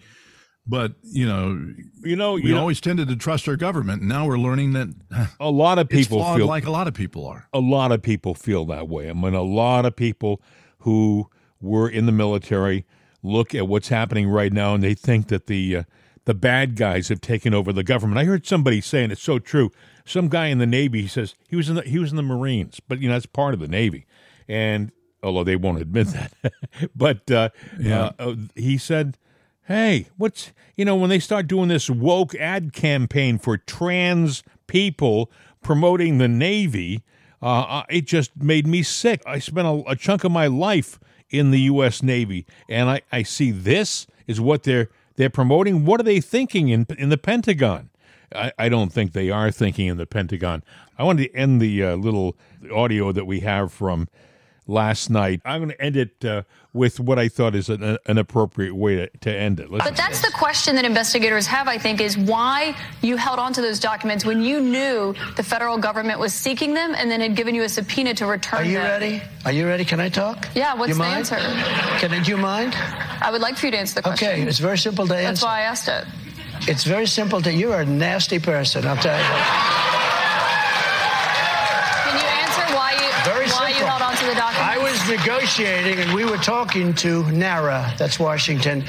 [0.69, 4.01] But you know, You know, we you know, always tended to trust our government.
[4.01, 4.89] And now we're learning that
[5.39, 7.47] a lot of people feel like a lot of people are.
[7.53, 9.09] a lot of people feel that way.
[9.09, 10.41] I mean, a lot of people
[10.79, 11.27] who
[11.59, 12.85] were in the military
[13.23, 15.83] look at what's happening right now and they think that the uh,
[16.25, 18.19] the bad guys have taken over the government.
[18.19, 19.71] I heard somebody saying it's so true.
[20.05, 22.23] Some guy in the Navy he says he was in the he was in the
[22.23, 24.05] Marines, but you know that's part of the Navy,
[24.47, 24.91] and
[25.23, 26.31] although they won't admit that,
[26.95, 28.11] but uh, Yeah.
[28.19, 29.17] uh, he said.
[29.69, 35.29] Hey, what's you know when they start doing this woke ad campaign for trans people
[35.61, 37.03] promoting the Navy,
[37.39, 39.21] uh, uh, it just made me sick.
[39.27, 42.01] I spent a, a chunk of my life in the U.S.
[42.01, 45.85] Navy, and I, I see this is what they're they're promoting.
[45.85, 47.91] What are they thinking in in the Pentagon?
[48.33, 50.63] I, I don't think they are thinking in the Pentagon.
[50.97, 52.35] I wanted to end the uh, little
[52.73, 54.07] audio that we have from
[54.69, 55.41] last night.
[55.43, 58.95] I'm going to end it uh, with what I thought is an, an appropriate way
[58.97, 59.69] to, to end it.
[59.71, 59.87] Listen.
[59.89, 63.61] But that's the question that investigators have, I think, is why you held on to
[63.61, 67.55] those documents when you knew the federal government was seeking them and then had given
[67.55, 68.67] you a subpoena to return them.
[68.67, 68.87] Are you them.
[68.87, 69.21] ready?
[69.45, 69.83] Are you ready?
[69.85, 70.47] Can I talk?
[70.53, 71.17] Yeah, what's you the mind?
[71.31, 71.35] answer?
[71.99, 72.75] Can I do you mind?
[73.21, 74.29] I would like for you to answer the question.
[74.29, 75.27] Okay, it's very simple to answer.
[75.27, 76.05] That's why I asked it.
[76.67, 79.23] It's very simple to you're a nasty person, I'll tell you.
[82.03, 83.87] Can you answer why you Very why you simple.
[83.89, 84.59] held on to the documents?
[84.59, 88.83] I was negotiating and we were talking to NARA, that's Washington,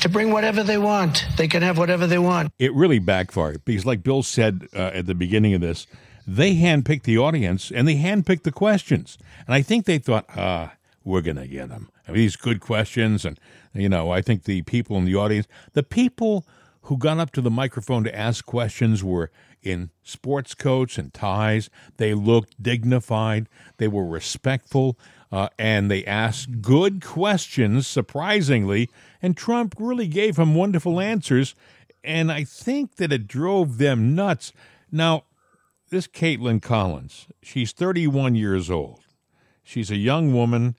[0.00, 1.26] to bring whatever they want.
[1.36, 2.52] They can have whatever they want.
[2.58, 5.86] It really backfired because, like Bill said uh, at the beginning of this,
[6.26, 9.18] they handpicked the audience and they handpicked the questions.
[9.46, 10.72] And I think they thought, ah,
[11.04, 11.90] we're going to get them.
[12.08, 13.24] I mean, these good questions.
[13.24, 13.38] And,
[13.74, 16.46] you know, I think the people in the audience, the people
[16.82, 19.30] who got up to the microphone to ask questions were
[19.62, 21.68] in sports coats and ties.
[21.96, 24.98] They looked dignified, they were respectful,
[25.32, 28.88] uh, and they asked good questions, surprisingly.
[29.20, 31.54] And Trump really gave them wonderful answers.
[32.04, 34.52] And I think that it drove them nuts.
[34.92, 35.24] Now,
[35.90, 39.00] this Kaitlan Collins, she's 31 years old.
[39.62, 40.76] She's a young woman.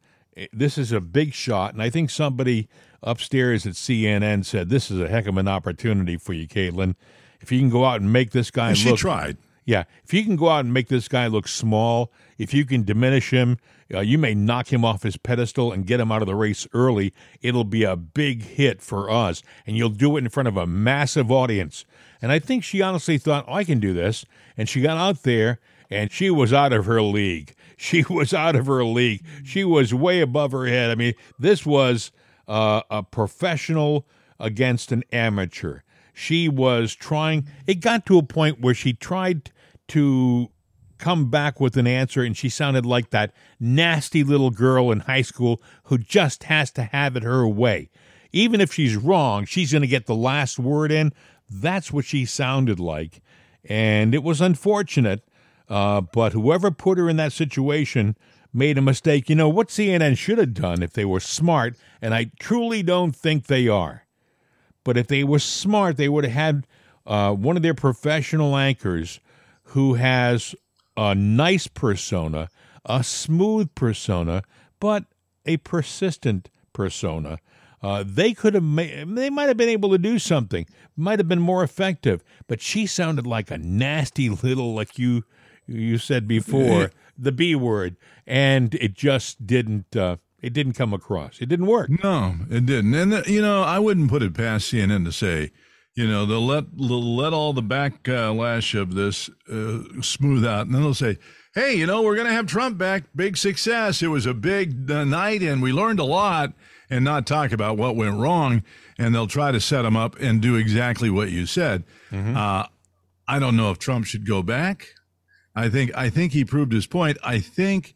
[0.53, 1.73] This is a big shot.
[1.73, 2.69] And I think somebody
[3.03, 6.95] upstairs at CNN said, This is a heck of an opportunity for you, Kaitlan.
[7.41, 8.99] If you can go out and make this guy And she look.
[8.99, 9.37] tried.
[9.67, 9.83] Yeah.
[10.05, 13.31] If you can go out and make this guy look small, if you can diminish
[13.31, 13.57] him,
[13.93, 16.65] uh, you may knock him off his pedestal and get him out of the race
[16.73, 17.13] early.
[17.41, 19.43] It'll be a big hit for us.
[19.65, 21.83] And you'll do it in front of a massive audience.
[22.21, 24.23] And I think she honestly thought, oh, I can do this.
[24.55, 27.53] And she got out there and she was out of her league.
[27.79, 29.23] She was out of her league.
[29.43, 30.89] She was way above her head.
[30.89, 32.11] I mean, this was
[32.47, 34.07] uh, a professional
[34.39, 35.81] against an amateur.
[36.11, 39.51] She was trying, it got to a point where she tried
[39.89, 40.49] to
[40.97, 45.21] come back with an answer and she sounded like that nasty little girl in high
[45.21, 47.89] school who just has to have it her way.
[48.31, 51.13] Even if she's wrong, she's going to get the last word in.
[51.49, 53.21] That's what she sounded like.
[53.63, 55.27] And it was unfortunate,
[55.69, 58.17] uh, but whoever put her in that situation
[58.53, 59.29] made a mistake.
[59.29, 63.15] You know, what CNN should have done if they were smart, and I truly don't
[63.15, 64.05] think they are.
[64.83, 66.67] But if they were smart, they would have had
[67.05, 69.19] uh, one of their professional anchors
[69.67, 70.55] who has
[70.95, 72.49] a nice persona,
[72.85, 74.43] a smooth persona,
[74.79, 75.05] but
[75.45, 77.39] a persistent persona.
[77.81, 81.27] Uh, they could have made, they might have been able to do something, might have
[81.27, 85.23] been more effective, but she sounded like a nasty little, like you
[85.67, 91.39] you said before, the B word, and it just didn't uh, it didn't come across.
[91.39, 91.89] It didn't work.
[92.03, 92.93] No, it didn't.
[92.95, 95.51] And uh, you know, I wouldn't put it past CNN to say,
[95.97, 100.75] you know, they'll let they'll let all the backlash of this uh, smooth out, and
[100.75, 101.17] then they'll say,
[101.55, 103.05] "Hey, you know, we're going to have Trump back.
[103.15, 104.03] Big success.
[104.03, 106.53] It was a big uh, night, and we learned a lot."
[106.89, 108.63] And not talk about what went wrong,
[108.97, 111.83] and they'll try to set him up and do exactly what you said.
[112.37, 112.67] Uh,
[113.27, 114.87] I don't know if Trump should go back.
[115.53, 117.17] I think I think he proved his point.
[117.23, 117.95] I think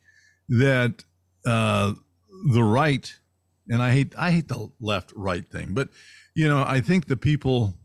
[0.50, 1.06] that
[1.46, 1.94] uh,
[2.52, 3.14] the right,
[3.70, 5.88] and I hate I hate the left right thing, but
[6.34, 7.76] you know I think the people,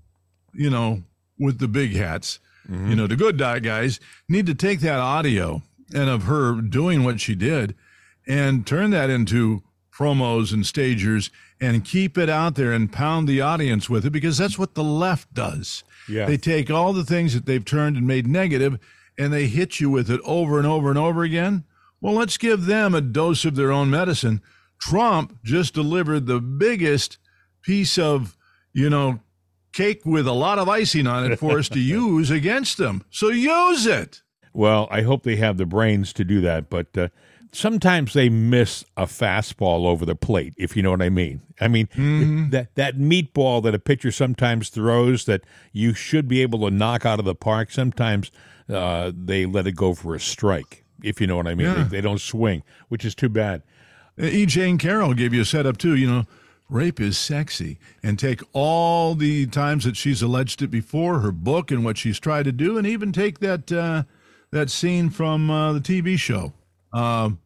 [0.57, 1.03] you know,
[1.39, 2.39] with the big hats,
[2.69, 2.95] you mm-hmm.
[2.95, 5.63] know, the good die guys need to take that audio
[5.95, 7.75] and of her doing what she did,
[8.27, 9.63] and turn that into
[9.97, 14.37] promos and stagers and keep it out there and pound the audience with it because
[14.37, 15.85] that's what the left does.
[16.09, 16.27] Yeah.
[16.27, 18.79] They take all the things that they've turned and made negative
[19.19, 21.65] and they hit you with it over and over and over again.
[22.01, 24.43] Well, let's give them a dose of their own medicine.
[24.79, 27.17] Trump just delivered the biggest
[27.63, 28.37] piece of,
[28.75, 29.21] you know,
[29.77, 33.05] cake with a lot of icing on it for us to use against them.
[33.11, 34.23] So use it.
[34.55, 37.09] Well, I hope they have the brains to do that, but uh,
[37.53, 41.43] sometimes they miss a fastball over the plate, if you know what I mean.
[41.61, 41.89] I mean
[42.51, 47.05] that that meatball that a pitcher sometimes throws that you should be able to knock
[47.05, 47.71] out of the park.
[47.71, 48.31] Sometimes
[48.71, 51.67] uh, they let it go for a strike, if you know what I mean.
[51.67, 51.75] Yeah.
[51.75, 53.63] They, they don't swing, which is too bad.
[54.19, 54.47] E.
[54.47, 55.95] Jean Carroll gave you a setup too.
[55.97, 56.25] You know,
[56.69, 61.71] rape is sexy, and take all the times that she's alleged it before, her book
[61.71, 64.05] and what she's tried to do, and even take that uh,
[64.51, 66.53] that scene from uh, the TV show
[66.93, 67.39] um,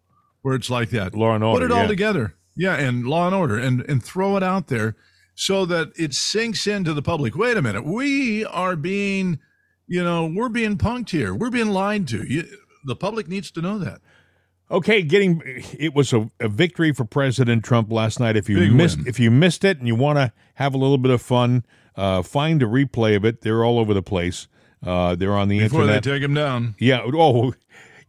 [0.42, 1.14] where it's like that.
[1.14, 4.36] Law and Order, Put it all together, yeah, and Law and Order, and and throw
[4.36, 4.96] it out there
[5.34, 7.36] so that it sinks into the public.
[7.36, 9.38] Wait a minute, we are being,
[9.86, 11.34] you know, we're being punked here.
[11.34, 12.24] We're being lied to.
[12.26, 12.44] You,
[12.84, 14.00] the public needs to know that.
[14.70, 15.42] Okay, getting
[15.78, 18.36] it was a, a victory for President Trump last night.
[18.36, 19.06] If you Big missed win.
[19.08, 21.64] if you missed it and you want to have a little bit of fun,
[21.96, 23.40] uh, find a replay of it.
[23.40, 24.46] They're all over the place.
[24.84, 26.04] Uh, they're on the Before internet.
[26.04, 26.74] they take him down.
[26.78, 27.02] Yeah.
[27.04, 27.54] Oh,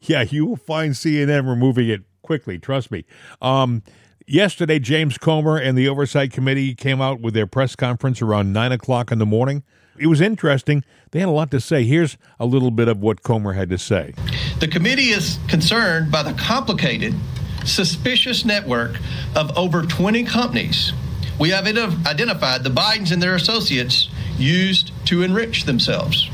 [0.01, 0.22] yeah.
[0.22, 2.59] You will find CNN removing it quickly.
[2.59, 3.05] Trust me.
[3.41, 3.82] Um,
[4.28, 8.72] yesterday, James Comer and the Oversight Committee came out with their press conference around nine
[8.72, 9.64] o'clock in the morning.
[10.02, 10.84] It was interesting.
[11.12, 11.84] They had a lot to say.
[11.84, 14.14] Here's a little bit of what Comer had to say.
[14.60, 17.14] The committee is concerned by the complicated,
[17.66, 18.97] suspicious network
[19.36, 20.93] of over 20 companies
[21.41, 26.30] we have identified the Bidens and their associates used to enrich themselves.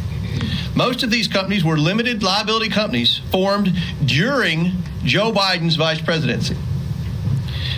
[0.76, 3.74] Most of these companies were limited liability companies formed
[4.06, 4.74] during
[5.06, 6.58] Joe Biden's vice presidency.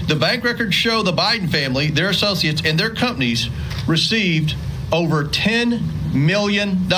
[0.07, 3.47] The bank records show the Biden family, their associates, and their companies
[3.87, 4.55] received
[4.91, 6.89] over $10 million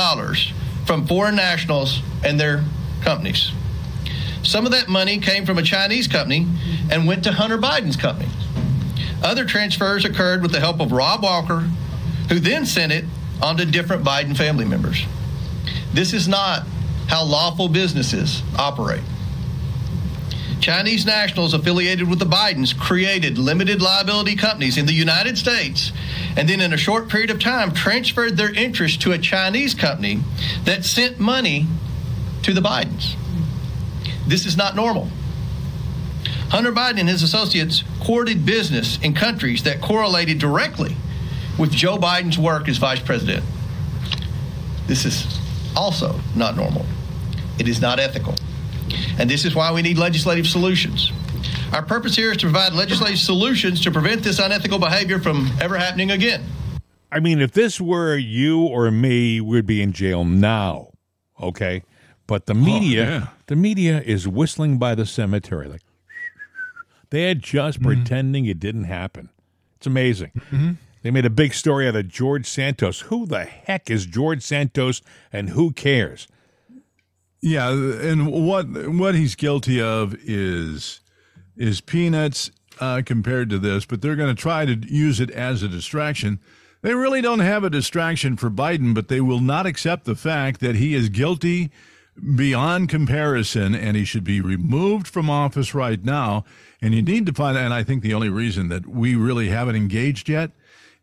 [0.86, 2.64] from foreign nationals and their
[3.02, 3.52] companies.
[4.44, 6.48] Some of that money came from a Chinese company
[6.90, 8.30] and went to Hunter Biden's company.
[9.24, 11.70] Other transfers occurred with the help of Rob Walker,
[12.30, 13.06] who then sent it
[13.42, 15.06] on to different Biden family members.
[15.94, 16.66] This is not
[17.08, 19.02] how lawful businesses operate.
[20.62, 25.92] Chinese nationals affiliated with the Bidens created limited liability companies in the United States
[26.38, 30.22] and then, in a short period of time, transferred their interest to a Chinese company
[30.64, 31.66] that sent money
[32.44, 33.16] to the Bidens.
[34.28, 35.10] This is not normal.
[36.50, 40.96] Hunter Biden and his associates courted business in countries that correlated directly
[41.58, 43.44] with Joe Biden's work as vice president.
[44.88, 45.40] This is
[45.76, 46.86] also not normal.
[47.58, 48.36] It is not ethical.
[49.20, 51.12] And this is why we need legislative solutions.
[51.74, 55.78] Our purpose here is to provide legislative solutions to prevent this unethical behavior from ever
[55.78, 56.44] happening again.
[57.12, 60.92] I mean, if this were you or me, we'd be in jail now.
[61.42, 61.84] Okay.
[62.28, 63.28] But the oh, media, yeah.
[63.48, 65.68] the media is whistling by the cemetery.
[65.68, 65.82] Like
[67.10, 67.88] they're just mm-hmm.
[67.88, 69.30] pretending it didn't happen.
[69.78, 70.32] It's amazing.
[70.36, 70.72] Mm-hmm.
[71.02, 73.02] They made a big story out of George Santos.
[73.02, 75.02] Who the heck is George Santos
[75.34, 76.28] and who cares?
[77.42, 81.02] Yeah, and what what he's guilty of is
[81.58, 85.64] is peanuts uh, compared to this, but they're going to try to use it as
[85.64, 86.40] a distraction.
[86.82, 90.60] They really don't have a distraction for Biden, but they will not accept the fact
[90.62, 91.72] that he is guilty
[92.36, 96.44] beyond comparison and he should be removed from office right now.
[96.82, 99.76] And you need to find, and I think the only reason that we really haven't
[99.76, 100.52] engaged yet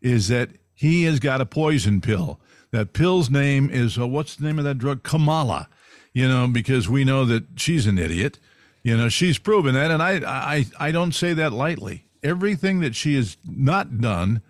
[0.01, 2.39] is that he has got a poison pill.
[2.71, 5.03] That pill's name is, uh, what's the name of that drug?
[5.03, 5.69] Kamala,
[6.13, 8.39] you know, because we know that she's an idiot.
[8.83, 9.91] You know, she's proven that.
[9.91, 12.05] And I, I, I don't say that lightly.
[12.23, 14.41] Everything that she has not done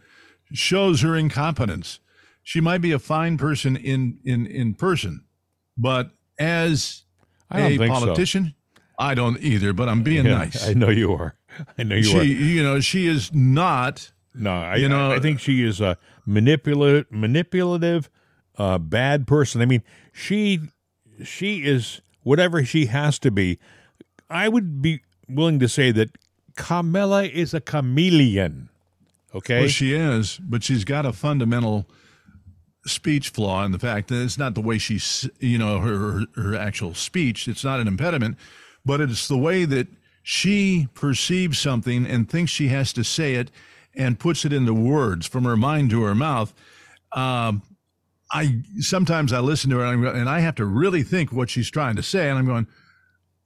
[0.53, 1.99] shows her incompetence.
[2.43, 5.24] She might be a fine person in, in, in person,
[5.78, 7.03] but as
[7.51, 7.99] a think so.
[7.99, 8.55] politician,
[8.97, 10.68] I don't either, but I'm being Yeah, nice.
[10.68, 11.36] I know you are.
[11.78, 12.24] I know you she, are.
[12.24, 14.12] you know, she is not.
[14.34, 18.10] No, I, You know- I, I think she is a manipulative, manipulative,
[18.57, 19.62] uh, bad person.
[19.62, 20.60] I mean, she
[21.24, 23.59] she is whatever she has to be.
[24.30, 26.17] I would be willing to say that
[26.55, 28.70] Kamala is a chameleon.
[29.34, 31.86] Okay, Well, she is, but she's got a fundamental
[32.86, 36.55] speech flaw in the fact that it's not the way she's, you know, her her
[36.55, 37.47] actual speech.
[37.47, 38.38] It's not an impediment,
[38.86, 39.88] but it's the way that
[40.24, 43.51] she perceives something and thinks she has to say it
[43.95, 46.53] and puts it into words from her mind to her mouth.
[47.11, 47.63] Um,
[48.32, 51.69] I sometimes I listen to her and, and I have to really think what she's
[51.69, 52.67] trying to say, and I'm going,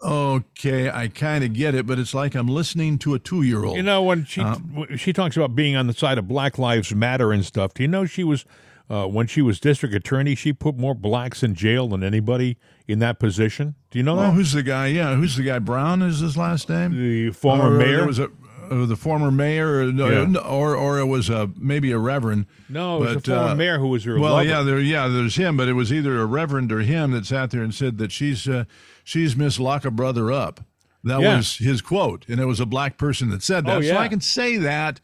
[0.03, 3.63] okay, I kind of get it, but it's like I'm listening to a two year
[3.63, 3.77] old.
[3.77, 6.93] You know when she when she talks about being on the side of Black Lives
[6.93, 7.73] Matter and stuff.
[7.73, 8.45] Do you know she was
[8.89, 10.35] uh, when she was district attorney?
[10.35, 12.57] She put more blacks in jail than anybody
[12.87, 13.75] in that position.
[13.91, 14.31] Do you know Oh, that?
[14.33, 14.87] who's the guy?
[14.87, 15.59] Yeah, who's the guy?
[15.59, 16.91] Brown is his last name.
[16.91, 17.97] The former Or mayor.
[17.97, 18.29] There was a
[18.69, 20.37] uh, the former mayor, or, Yeah.
[20.39, 22.45] or or it was a maybe a reverend.
[22.69, 24.47] no, it was but, the former uh, mayor who was her Well, lover.
[24.49, 27.51] yeah, there, yeah, there's him, but it was either a reverend or him that sat
[27.51, 28.65] there and said that she's uh,
[29.03, 30.61] she's Miss Lock a brother up.
[31.03, 31.37] That Yeah.
[31.37, 33.77] was his quote, and it was a black person that said that.
[33.77, 33.97] Oh, So.
[33.97, 35.01] I can say that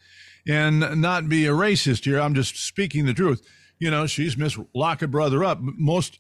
[0.48, 2.20] and not be a racist here.
[2.20, 3.42] I'm just speaking the truth.
[3.80, 5.60] You know, she's Miss Lock a brother up.
[5.62, 6.20] Most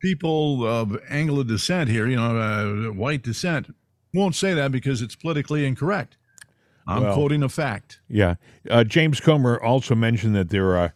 [0.00, 3.74] people of Anglo descent here, you know, uh, white descent,
[4.14, 6.16] won't say that because it's politically incorrect.
[6.90, 8.00] I'm Well- quoting a fact.
[8.08, 8.34] Yeah.
[8.68, 10.92] Uh, James Comer also mentioned that there are,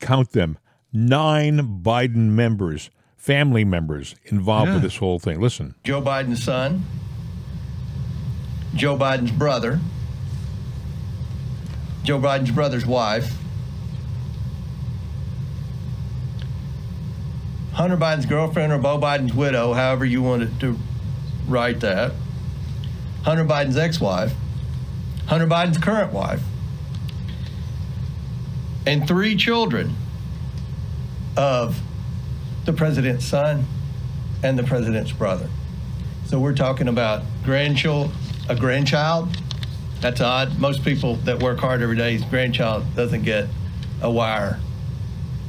[0.00, 0.58] count them,
[0.92, 5.40] nine Biden members, family members involved with this whole thing.
[5.40, 5.74] Listen.
[5.84, 6.84] Joe Biden's son,
[8.74, 9.78] Joe Biden's brother,
[12.02, 13.32] Joe Biden's brother's wife,
[17.72, 20.78] Hunter Biden's girlfriend or Beau Biden's widow, however you wanted to
[21.48, 22.12] write that,
[23.24, 24.32] Hunter Biden's ex wife,
[25.26, 26.42] Hunter Biden's current wife,
[28.86, 29.94] and three children
[31.36, 31.80] of
[32.64, 33.66] the president's son
[34.42, 35.48] and the president's brother.
[36.26, 38.10] So we're talking about grandchild,
[38.48, 39.36] a grandchild.
[40.00, 40.58] That's odd.
[40.58, 43.46] Most people that work hard every day's grandchild doesn't get
[44.02, 44.60] a wire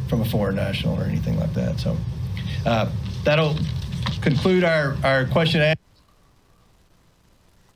[0.08, 1.80] from a foreign national or anything like that.
[1.80, 1.98] So
[2.66, 2.90] uh,
[3.24, 3.58] that'll
[4.22, 5.75] conclude our, our question and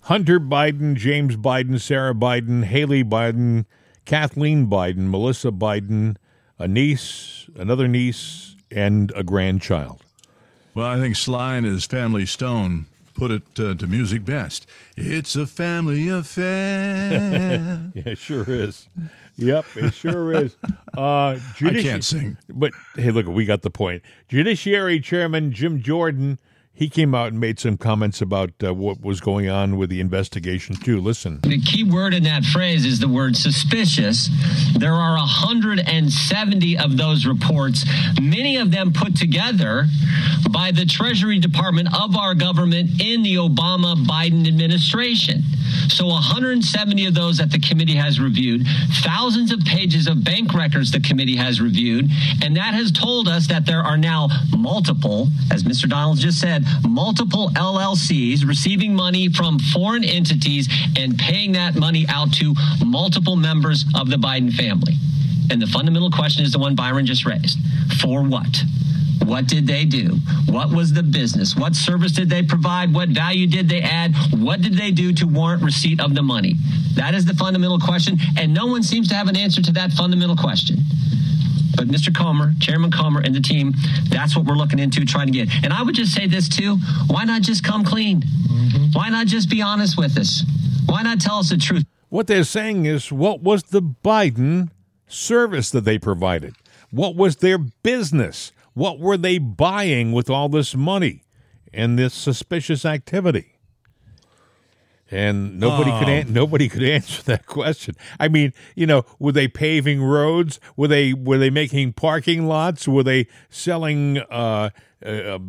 [0.09, 3.65] Hunter Biden, James Biden, Sara Biden, Hallie Biden,
[4.05, 6.15] Kathleen Biden, Melissa Biden,
[6.57, 10.01] a niece, another niece, and a grandchild.
[10.73, 14.65] Well, I think Sly and his family Stone put it uh, to music best.
[14.97, 17.91] It's a family affair.
[17.93, 18.87] Yeah, it sure is.
[19.37, 20.55] Yep, it sure is.
[20.97, 22.35] Uh, I can't sing.
[22.49, 24.01] But hey, look, we got the point.
[24.27, 26.39] Judiciary Chairman Jim Jordan,
[26.79, 29.99] he came out and made some comments about uh, what was going on with the
[29.99, 31.01] investigation too.
[31.01, 31.41] Listen.
[31.41, 34.29] The key word in that phrase is the word suspicious.
[34.77, 37.83] There are 170 of those reports,
[38.21, 39.87] many of them put together
[40.53, 45.43] by the Treasury Department of our government in the Obama Biden administration.
[45.89, 48.65] So 170 of those that the committee has reviewed,
[49.03, 52.09] thousands of pages of bank records the committee has reviewed,
[52.41, 55.89] and that has told us that there are now multiple, as Mr.
[55.89, 60.67] Donald just said, multiple LLCs receiving money from foreign entities
[60.97, 62.53] and paying that money out to
[62.85, 64.93] multiple members of the Biden family.
[65.51, 67.57] And the fundamental question is the one Byron just raised.
[68.01, 68.63] For what?
[69.25, 70.17] What did they do?
[70.47, 71.55] What was the business?
[71.55, 72.93] What service did they provide?
[72.93, 74.15] What value did they add?
[74.31, 76.55] What did they do to warrant receipt of the money?
[76.95, 79.91] That is the fundamental question, and no one seems to have an answer to that
[79.93, 80.77] fundamental question.
[81.79, 82.13] But Mr.
[82.13, 83.73] Comer, Chairman Comer, and the team,
[84.09, 85.47] that's what we're looking into trying to get.
[85.63, 86.75] And I would just say this too
[87.07, 88.21] why not just come clean?
[88.21, 88.91] Mm-hmm.
[88.91, 90.43] Why not just be honest with us?
[90.87, 91.85] Why not tell us the truth?
[92.09, 94.71] What they're saying is, what was the Biden
[95.07, 96.53] service that they provided?
[96.91, 98.51] What was their business?
[98.73, 101.23] What were they buying with all this money
[101.73, 103.53] and this suspicious activity?
[105.11, 107.95] And nobody could an- nobody could answer that question.
[108.19, 110.59] I mean, you know, were they paving roads?
[110.75, 112.87] Were they were they making parking lots?
[112.87, 114.69] Were they selling uh,
[115.03, 115.39] uh,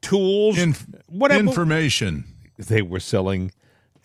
[0.00, 0.56] tools?
[0.58, 2.24] Inf- Whatever Information.
[2.58, 3.50] they were selling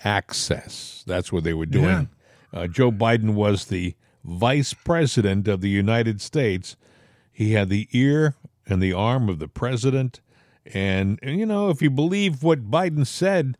[0.03, 1.03] access.
[1.07, 2.09] That's what they were doing.
[2.51, 6.76] Uh, Joe Biden was the vice president of the United States.
[7.32, 8.36] He had the ear
[8.68, 10.22] and the arm of the president.
[10.74, 13.57] And, and, you know, if you believe what Biden said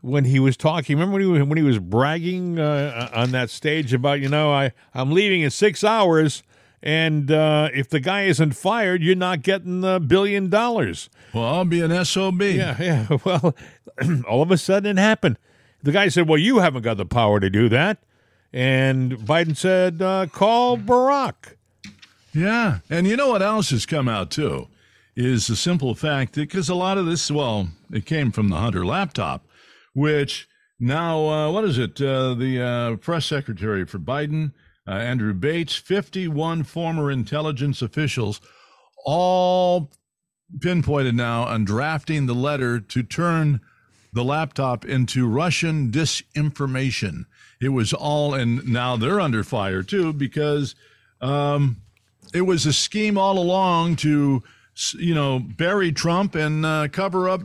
[0.00, 3.50] when he was talking, remember when he was, when he was bragging uh, on that
[3.50, 6.42] stage about, you know, I, I'm leaving in six hours.
[6.82, 11.08] And uh, if the guy isn't fired, you're not getting a billion dollars.
[11.34, 12.42] Well, I'll be an SOB.
[12.42, 13.16] Yeah, yeah.
[13.24, 13.56] Well,
[14.28, 15.38] all of a sudden it happened.
[15.82, 17.98] The guy said, Well, you haven't got the power to do that.
[18.52, 21.56] And Biden said, uh, Call Barack.
[22.32, 22.78] Yeah.
[22.90, 24.68] And you know what else has come out too?
[25.14, 28.56] Is the simple fact that because a lot of this, well, it came from the
[28.56, 29.45] Hunter laptop,
[29.96, 30.46] which
[30.78, 32.00] now, uh, what is it?
[32.00, 34.52] Uh, the uh, press secretary for Biden,
[34.86, 38.42] uh, Andrew Bates, 51 former intelligence officials,
[39.06, 39.90] all
[40.60, 43.62] pinpointed now on drafting the letter to turn
[44.12, 47.24] the laptop into Russian disinformation.
[47.58, 50.74] It was all, and now they're under fire too because
[51.22, 51.78] um,
[52.34, 54.42] it was a scheme all along to,
[54.98, 57.40] you know, bury Trump and uh, cover up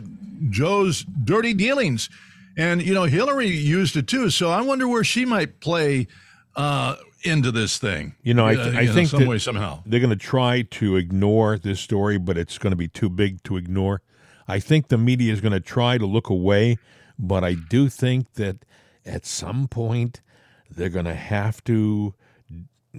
[0.50, 2.10] Joe's dirty dealings.
[2.58, 4.30] And, you know, Hillary used it too.
[4.30, 6.08] So I wonder where she might play
[6.56, 8.16] uh, into this thing.
[8.24, 9.84] You know, I, Uh, th- I you know, think some way, somehow.
[9.86, 13.42] they're going to try to ignore this story, but it's going to be too big
[13.44, 14.02] to ignore.
[14.48, 16.78] I think the media is going to try to look away,
[17.18, 18.66] but I do think that
[19.06, 20.22] at some point
[20.70, 22.14] they're going to have to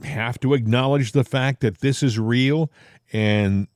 [0.04, 2.70] have to acknowledge the fact that this is real
[3.12, 3.66] and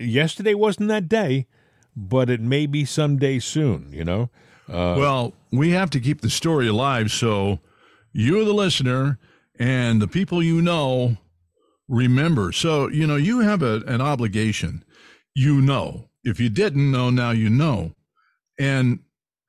[0.00, 1.46] yesterday wasn't that day,
[1.94, 4.30] but it may be someday soon, you know.
[4.68, 7.10] Uh, well, we have to keep the story alive.
[7.10, 7.60] So
[8.12, 9.18] you, the listener,
[9.58, 11.16] and the people you know,
[11.88, 12.52] remember.
[12.52, 14.84] So, you know, you have a, an obligation.
[15.34, 16.08] You know.
[16.24, 17.92] If you didn't know, now you know.
[18.58, 19.00] And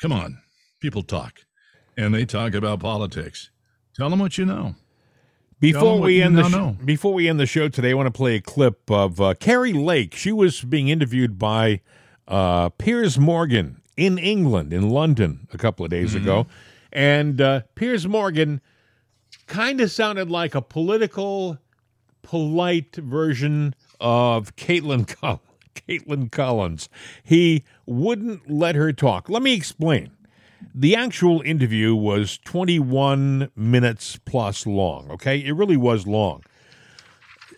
[0.02, 0.40] come on,
[0.82, 1.46] people talk
[1.98, 3.50] and they talk about politics.
[3.96, 4.76] Tell them what you know.
[5.62, 7.94] Before Tell 'em what we end the sh- before we end the show today, I
[7.94, 10.14] want to play a clip of uh, Kari Lake.
[10.16, 11.80] She was being interviewed by
[12.28, 16.24] uh, Piers Morgan in England, in London, a couple of days Mm-hmm.
[16.24, 16.48] ago,
[16.92, 18.62] and uh, Piers Morgan
[19.48, 21.58] kind of sounded like a political,
[22.22, 25.42] polite version of Kaitlan Collins.
[25.76, 26.90] Kaitlan Collins.
[27.24, 29.30] He wouldn't let her talk.
[29.30, 30.12] Let me explain.
[30.74, 35.38] The actual interview was 21 minutes plus long, okay?
[35.38, 36.44] It really was long.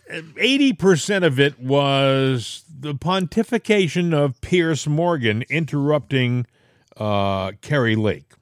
[0.08, 6.46] 80% of it was the pontification of Piers Morgan interrupting
[6.96, 8.32] uh, Lake.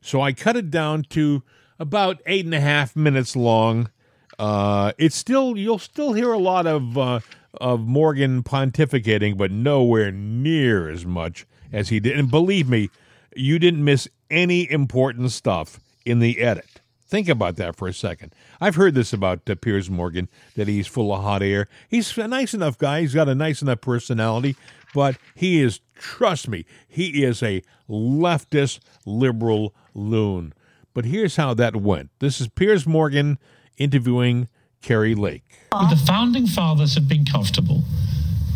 [0.00, 1.42] So I cut it down to
[1.78, 3.90] about eight and a half minutes long.
[4.38, 7.20] Uh, it's still you'll still hear a lot of uh,
[7.60, 12.18] of Morgan pontificating, but nowhere near as much as he did.
[12.18, 12.88] And believe me,
[13.36, 16.69] you didn't miss any important stuff in the edit.
[17.10, 18.32] Think about that for a second.
[18.60, 21.66] I've heard this about uh, Piers Morgan that he's full of hot air.
[21.88, 23.00] He's a nice enough guy.
[23.00, 24.54] He's got a nice enough personality,
[24.94, 30.54] but he is, trust me, he is a leftist liberal loon.
[30.94, 32.10] But here's how that went.
[32.20, 33.40] This is Piers Morgan
[33.76, 34.46] interviewing
[34.80, 35.66] Kari Lake.
[35.72, 37.82] The founding fathers have been comfortable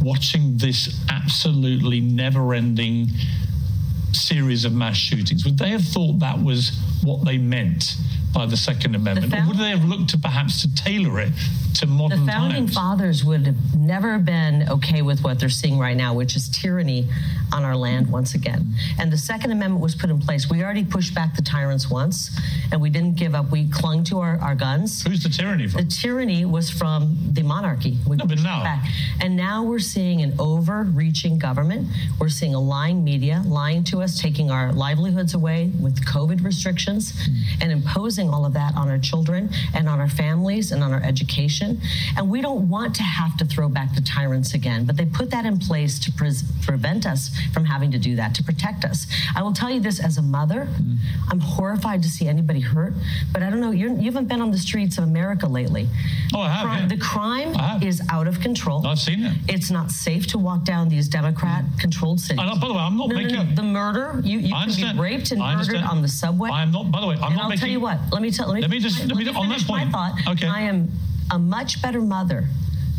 [0.00, 3.09] watching this absolutely never ending
[4.14, 5.44] series of mass shootings?
[5.44, 7.96] Would they have thought that was what they meant
[8.32, 9.30] by the Second Amendment?
[9.30, 11.32] The or would they have looked to perhaps to tailor it
[11.74, 12.26] to modern times?
[12.26, 12.74] The founding times?
[12.74, 17.08] fathers would have never been okay with what they're seeing right now, which is tyranny
[17.52, 18.66] on our land once again.
[18.98, 20.50] And the Second Amendment was put in place.
[20.50, 22.36] We already pushed back the tyrants once,
[22.72, 23.52] and we didn't give up.
[23.52, 25.02] We clung to our, our guns.
[25.02, 25.82] Who's the tyranny from?
[25.84, 27.98] The tyranny was from the monarchy.
[28.08, 28.84] We No, but now- back.
[29.20, 31.86] And now we're seeing an overreaching government.
[32.18, 37.28] We're seeing a lying media lying to us, taking our livelihoods away with COVID restrictions
[37.61, 41.02] and imposing all of that on our children and on our families and on our
[41.02, 41.80] education.
[42.16, 45.30] And we don't want to have to throw back the tyrants again, but they put
[45.30, 49.07] that in place to pres prevent us from having to do that, to protect us.
[49.36, 50.68] I will tell you this as a mother,
[51.30, 52.94] I'm horrified to see anybody hurt,
[53.32, 55.88] but I don't know, you're, you haven't been on the streets of America lately.
[56.34, 56.86] Oh, I have, Cri- yeah.
[56.88, 57.82] The crime have.
[57.82, 58.86] is out of control.
[58.86, 59.36] I've seen it.
[59.48, 62.38] It's not safe to walk down these Democrat-controlled cities.
[62.40, 63.55] And, uh, by the way, I'm not no, making- no.
[63.55, 66.51] The murder, you, you I can be raped and murdered on the subway.
[66.51, 66.90] I am not.
[66.90, 67.61] By the way, I'm and not I'll making.
[67.61, 67.99] tell you what.
[68.12, 68.49] Let me tell.
[68.49, 69.92] Let me, Let me just- let me- on that finish my point.
[69.92, 70.14] thought.
[70.28, 70.47] Okay.
[70.47, 70.90] I am
[71.30, 72.49] a much better mother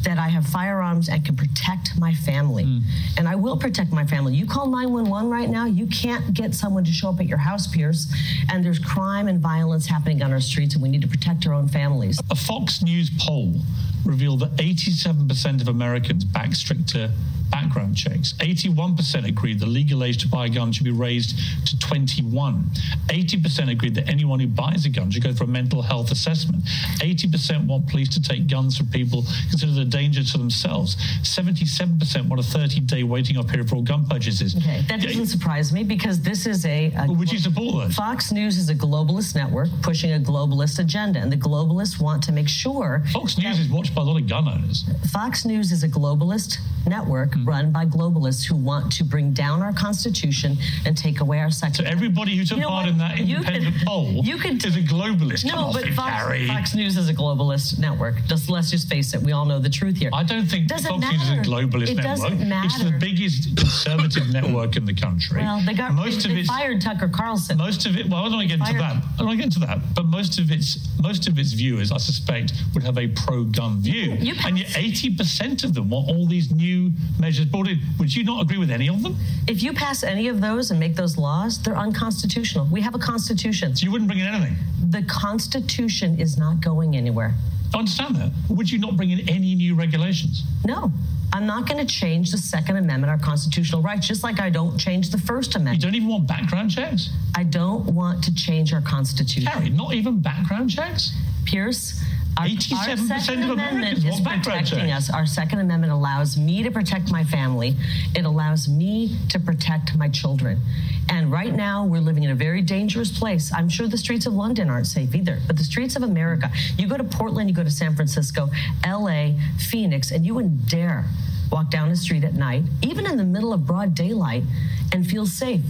[0.04, 2.64] that I have firearms and can protect my family.
[2.64, 2.80] Hmm.
[3.18, 4.36] And I will protect my family.
[4.36, 7.66] You call 911 right now, you can't get someone to show up at your house,
[7.66, 8.14] Piers.
[8.52, 11.54] And there's crime and violence happening on our streets, and we need to protect our
[11.54, 12.20] own families.
[12.30, 13.56] A Fox News poll
[14.04, 17.10] revealed that 87% of Americans back stricter
[17.56, 18.34] background checks.
[18.40, 21.38] 81% agreed the legal age to buy a gun should be raised
[21.68, 22.66] to 21.
[23.08, 26.64] 80% agreed that anyone who buys a gun should go for a mental health assessment.
[27.00, 30.98] 80% want police to take guns from people considered a danger to themselves.
[31.24, 34.56] 77% want a 30 day waiting off period for all gun purchases.
[34.58, 36.92] Okay, that doesn't surprise me because this is a.
[36.98, 37.96] a Would you support those?
[37.96, 42.34] Fox News is a globalist network pushing a globalist agenda, and the globalists want to
[42.34, 43.04] make sure.
[43.14, 44.84] Fox News is watched by a lot of gun owners.
[45.12, 47.34] Fox News is a globalist network.
[47.46, 51.76] Run by globalists who want to bring down our Constitution and take away our second.
[51.76, 52.92] So everybody who took You know part what?
[52.92, 55.46] in that You independent could- poll you could- is a globalist.
[55.46, 56.48] No, off but it, Fox.
[56.48, 58.16] Fox News is a globalist network.
[58.28, 59.22] Just let's just face it.
[59.22, 60.10] We all know the truth here.
[60.14, 61.50] I don't think Doesn't Fox News is a matter.
[61.50, 62.30] globalist It network.
[62.32, 62.66] doesn't matter.
[62.68, 65.42] It's the biggest conservative network in the country.
[65.42, 67.58] Well, they got most they, of they its fired Tucker Carlson.
[67.58, 68.08] most of it.
[68.10, 68.96] Well, I don't want to get into that.
[68.96, 69.80] I don't want to get into that.
[69.96, 74.14] But most of its most of its viewers, I suspect, would have a pro-gun view.
[74.20, 76.92] You and yet, eighty percent of them want all these new
[77.26, 77.80] measures in.
[78.00, 79.16] Would you not agree with any of them?
[79.48, 82.68] If you pass any of those and make those laws, they're unconstitutional.
[82.72, 83.76] We have a constitution.
[83.76, 84.56] So you wouldn't bring in anything.
[84.90, 87.34] The Constitution is not going anywhere.
[87.74, 88.32] I understand that.
[88.50, 90.44] Would you not bring in any new regulations?
[90.66, 90.92] No,
[91.34, 94.78] I'm not going to change the Second Amendment, our constitutional rights, just like I don't
[94.78, 95.84] change the First Amendment.
[95.84, 99.48] You don't even want background checks, I don't want to change our Constitution.
[99.48, 99.70] Harry.
[99.70, 101.12] Not even background checks.
[101.46, 102.00] Piers,
[102.38, 105.10] our, our 87% Second of Amendment Americans is protecting us.
[105.10, 107.76] Our Second Amendment allows me to protect my family.
[108.16, 110.62] It allows me to protect my children.
[111.10, 113.54] And right now, we're living in a very dangerous place.
[113.54, 116.88] I'm sure the streets of London aren't safe either, but the streets of America, you
[116.88, 118.50] go to Portland, you go to San Francisco,
[118.86, 121.06] LA, Phoenix, and you wouldn't dare
[121.52, 124.44] walk down the street at night, even in the middle of broad daylight,
[124.92, 125.62] and feel safe.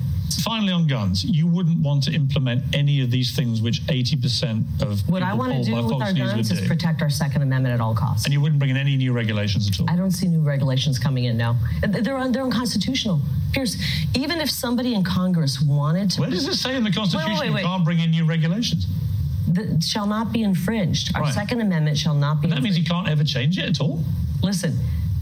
[0.43, 5.07] Finally, on guns, you wouldn't want to implement any of these things which 80% of
[5.09, 6.67] What I want to do with Fox our News guns is do.
[6.67, 8.25] protect our Second Amendment at all costs.
[8.25, 9.89] And you wouldn't bring in any new regulations at all.
[9.89, 11.57] I don't see new regulations coming in now.
[11.87, 13.21] They're, un- they're unconstitutional.
[13.53, 13.77] Piers,
[14.15, 17.47] even if somebody in Congress wanted to, Where does it say in the Constitution wait,
[17.47, 17.63] you wait.
[17.63, 18.87] can't bring in new regulations?
[19.47, 21.15] that shall not be infringed.
[21.15, 21.33] Our Right.
[21.33, 24.03] Second Amendment shall not be That means you can't ever change it at all.
[24.41, 24.77] Listen,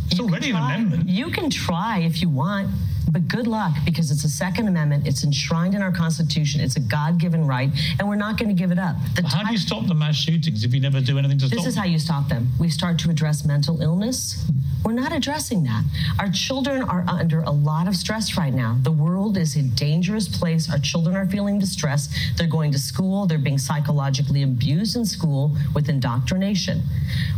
[0.10, 1.10] It's already an amendment.
[1.10, 2.70] You can try if you want,
[3.12, 5.08] but good luck because it's a Second Amendment.
[5.08, 6.62] It's enshrined in our Constitution.
[6.62, 8.96] It's a God given right, and we're not going to give it up.
[9.16, 11.58] The How do you stop the mass shootings if you never do anything to stop
[11.58, 12.50] This is how you stop them.
[12.60, 14.46] We start to address mental illness.
[14.84, 15.84] We're not addressing that.
[16.20, 18.78] Our children are under a lot of stress right now.
[18.82, 20.70] The world is a dangerous place.
[20.70, 22.10] Our children are feeling distress.
[22.36, 23.26] They're going to school.
[23.26, 26.82] They're being psychologically abused in school with indoctrination.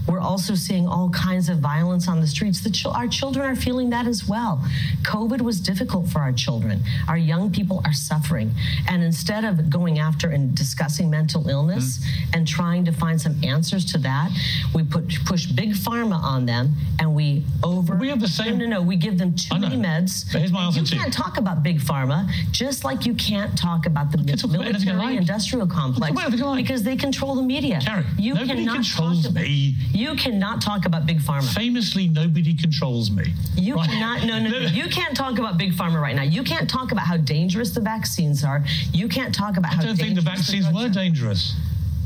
[0.08, 2.62] We're also seeing all kinds of violence on the streets.
[2.62, 4.66] The chil- our children are feeling that as well.
[5.04, 6.82] COVID was difficult for our children.
[7.08, 8.52] Our young people are suffering.
[8.90, 12.34] And instead of going after and discussing mental illness mm-hmm.
[12.34, 14.32] and trying to find some answers to that,
[14.74, 17.96] we put push big pharma on them and we over.
[17.96, 18.58] We have the same.
[18.58, 18.82] No, no, no.
[18.82, 20.32] We give them too many meds.
[20.32, 23.86] But here's my answer you can't talk about big pharma, just like you can't talk
[23.86, 25.18] about the military like.
[25.18, 26.64] industrial complex about anything I like.
[26.64, 27.80] because they control the media.
[27.82, 29.76] Kari, you nobody cannot controls about, me.
[29.92, 31.54] You cannot talk about big pharma.
[31.54, 33.34] Famously, nobody controls me.
[33.56, 33.90] You Right?
[33.90, 34.24] cannot.
[34.26, 34.60] No, no, no.
[34.76, 36.24] You can't talk about big pharma right now.
[36.24, 38.64] You can't talk about how dangerous the vaccines are.
[38.92, 41.56] You can't talk about I how don't think the vaccines drugs were dangerous.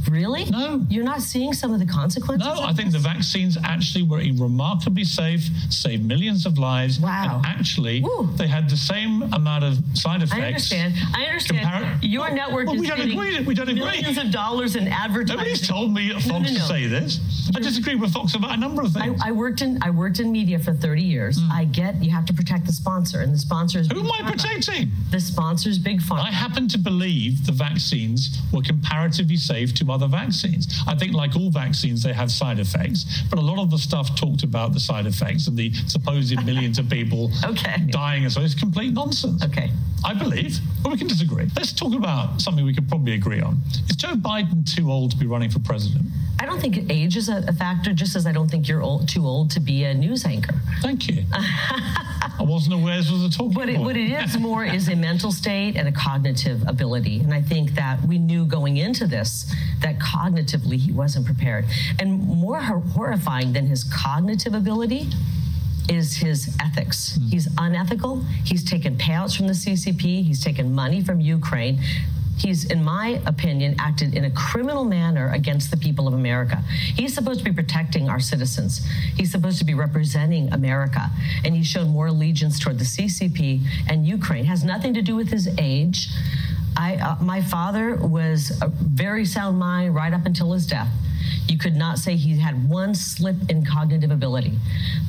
[0.10, 0.45] Really?
[0.45, 0.86] No.
[0.89, 2.47] You're not seeing some of the consequences.
[2.47, 7.00] No, I think the vaccines actually were remarkably safe, saved millions of lives.
[7.00, 7.38] Wow.
[7.38, 8.30] And actually, Woo.
[8.36, 10.34] they had the same amount of side effects.
[10.41, 10.93] I understand.
[11.16, 11.66] I understand.
[11.66, 13.39] Compar- Your Well, network well, is we don't agree.
[13.41, 13.80] We don't agree.
[13.84, 15.38] millions of dollars in advertising.
[15.38, 16.45] Nobody's told me at Fox no, no.
[16.47, 17.20] to say this.
[17.56, 19.20] I disagree with Fox about a number of things.
[19.24, 21.39] I worked in I worked in media for 30 years.
[21.39, 21.52] Hmm.
[21.52, 23.88] I get you have to protect the sponsor, and the sponsor is.
[23.91, 24.32] Who am I Pharma.
[24.32, 24.91] protecting?
[25.12, 26.20] The sponsor's big pharma.
[26.26, 30.68] I happen to believe the vaccines were comparatively safe to other vaccines.
[30.88, 34.16] I think, like all vaccines, they have side effects, but a lot of the stuff
[34.16, 37.78] talked about the side effects and the supposed millions of people Okay.
[37.90, 39.44] dying and so it's complete nonsense.
[39.44, 39.70] Okay.
[40.04, 41.47] I believe, but we can disagree.
[41.56, 43.58] Let's talk about something we could probably agree on.
[43.89, 46.06] Is Joe Biden too old to be running for president?
[46.39, 49.26] I don't think age is a, factor, just as I don't think you're old, too
[49.26, 50.56] old to be a news anchor.
[50.82, 51.26] Thank you.
[51.34, 54.95] I wasn't aware this was a talking What it, what it is more is a
[54.95, 57.20] mental state and a cognitive ability.
[57.20, 61.66] And I think that we knew going into this that cognitively he wasn't prepared.
[62.00, 65.10] And more horrifying than his cognitive ability
[65.90, 67.20] is his ethics.
[67.30, 68.22] He's unethical.
[68.46, 70.24] He's taken payouts from the CCP.
[70.24, 71.80] He's taken money from Ukraine.
[72.38, 76.64] He's, in my opinion, acted in a criminal manner against the people of America.
[76.96, 78.86] He's supposed to be protecting our citizens.
[79.18, 81.10] He's supposed to be representing America.
[81.44, 84.46] And he's shown more allegiance toward the CCP and Ukraine.
[84.46, 86.08] Has nothing to do with his age.
[86.78, 90.90] I, uh, my father was a very sound mind right up until his death.
[91.50, 94.54] You could not say he had one slip in cognitive ability.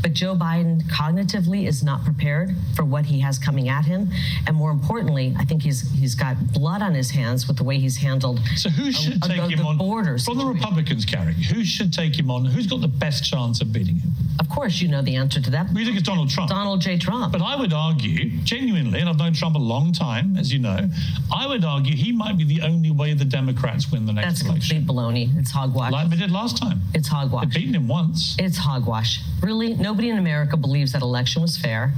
[0.03, 4.11] But Joe Biden cognitively is not prepared for what he has coming at him.
[4.47, 7.79] And more importantly, I think he's he's got blood on his hands with the way
[7.79, 9.79] he's handled So who should uh, take the, him the on?
[9.79, 10.51] border From the.
[10.51, 12.45] Republicans, Kari, who should take him on?
[12.45, 14.11] Who's got the best chance of beating him?
[14.41, 15.71] Of course, you know the answer to that.
[15.73, 16.51] We think it's Donald Trump.
[16.51, 16.99] Donald J.
[16.99, 17.33] Trump.
[17.33, 20.89] But I would argue, genuinely, and I've known Trump a long time, as you know,
[21.33, 24.55] I would argue he might be the only way the Democrats win the next election.
[24.57, 25.39] That's complete baloney.
[25.39, 25.93] It's hogwash.
[25.93, 26.81] Like did last time.
[26.95, 27.45] It's hogwash.
[27.45, 28.37] They've beaten him once.
[28.39, 29.21] It's hogwash.
[29.43, 31.93] Really, nobody in America believes that election was fair.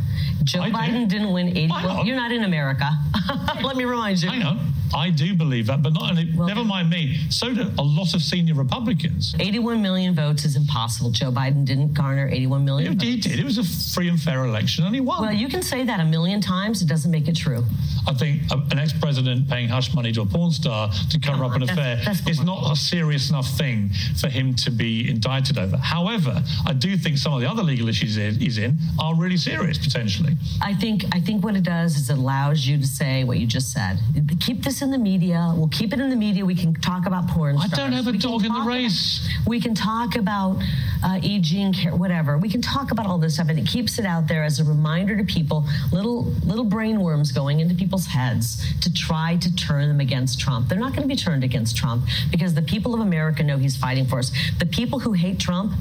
[0.44, 0.76] Joe I do.
[0.76, 1.66] Biden didn't win 80.
[1.68, 2.06] Hang on.
[2.06, 2.90] You're not in America.
[3.62, 4.30] Let me remind you.
[4.30, 4.72] I on.
[4.94, 8.14] I do believe that, but not only, Well- never mind me, so do a lot
[8.14, 9.34] of senior Republicans.
[9.40, 11.10] 81 million votes is impossible.
[11.10, 12.98] Joe Biden didn't garner 81 million.
[13.00, 13.26] He votes.
[13.26, 13.38] did.
[13.38, 15.22] It was a free and fair election, and he won.
[15.22, 16.82] Well, you can say that a million times.
[16.82, 17.64] It doesn't make it true.
[18.06, 21.60] I think an ex-president paying hush money to a porn star to cover up an
[21.60, 25.76] That's- affair that's is not a serious enough thing for him to be indicted over.
[25.76, 29.78] However, I do think some of the other legal issues he's in are really serious
[29.78, 30.36] potentially.
[30.60, 33.46] I think I think what it does is it allows you to say what you
[33.46, 33.98] just said.
[34.40, 35.52] Keep this in the media.
[35.56, 36.44] We'll keep it in the media.
[36.44, 37.56] We can talk about porn.
[37.56, 37.78] I stars.
[37.78, 39.26] don't have a We dog in the race.
[39.26, 40.60] about- we can talk about
[41.02, 41.38] uh, E.
[41.40, 42.36] Jean Care, whatever.
[42.36, 44.64] We can talk about all this stuff, and it keeps it out there as a
[44.64, 49.88] reminder to people, little little brain worms going into people's heads to try to turn
[49.88, 50.68] them against Trump.
[50.68, 53.76] They're not going to be turned against Trump because the people of America know he's
[53.76, 54.30] fighting for us.
[54.58, 55.72] The people who hate Trump.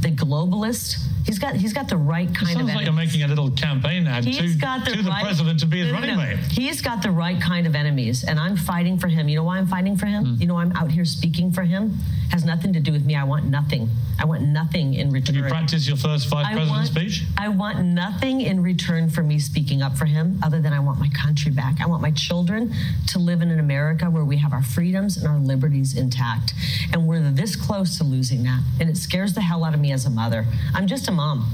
[0.00, 0.96] The globalist,
[1.28, 3.12] he's got he's got the right kind sounds of like you're enemies.
[3.12, 5.88] making a little campaign ad He's to, got the to the president to be his
[5.92, 6.24] No, running no.
[6.24, 6.38] mate.
[6.50, 9.28] He's got the right kind of enemies, and I'm fighting for him.
[9.28, 10.24] You know why I'm fighting for him?
[10.24, 10.40] Hmm.
[10.40, 11.98] You know I'm out here speaking for him.
[12.32, 13.14] Has nothing to do with me.
[13.14, 13.88] I want nothing.
[14.20, 15.36] I want nothing in return.
[15.36, 17.24] Have you practiced your first vice president speech?
[17.38, 20.98] I want nothing in return for me speaking up for him other than I want
[20.98, 21.80] my country back.
[21.80, 22.74] I want my children
[23.08, 26.52] to live in an America where we have our freedoms and our liberties intact.
[26.92, 28.60] And we're this close to losing that.
[28.80, 30.44] And it scares the hell out of me as a mother.
[30.74, 31.52] I'm just a mom.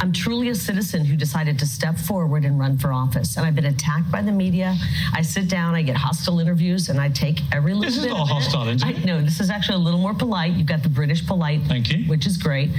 [0.00, 3.36] I'm truly a citizen who decided to step forward and run for office.
[3.36, 4.76] And I've been attacked by the media.
[5.14, 8.10] I sit down, I get hostile interviews, and I take every little This is bit
[8.12, 8.84] not of a hostile it.
[8.84, 10.52] I, no, this is actually a little more polite.
[10.52, 12.04] You've got the British polite, Thank you.
[12.04, 12.70] which is great.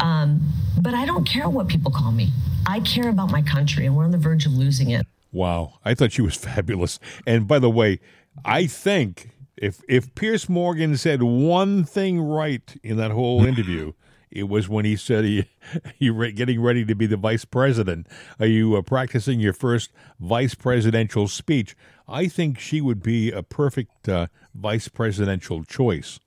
[0.00, 0.40] Um,
[0.80, 2.30] but I don't care what people call me.
[2.66, 5.06] I care about my country, and we're on the verge of losing it.
[5.32, 6.98] Wow, I thought she was fabulous.
[7.26, 8.00] And by the way,
[8.44, 13.92] I think if if Piers Morgan said one thing right in that whole interview,
[14.34, 15.48] it was when he said he
[15.98, 18.06] you re- getting ready to be the vice president.
[18.38, 21.76] Are you uh, practicing your first vice presidential speech?
[22.06, 26.20] I think she would be a perfect uh, vice presidential choice.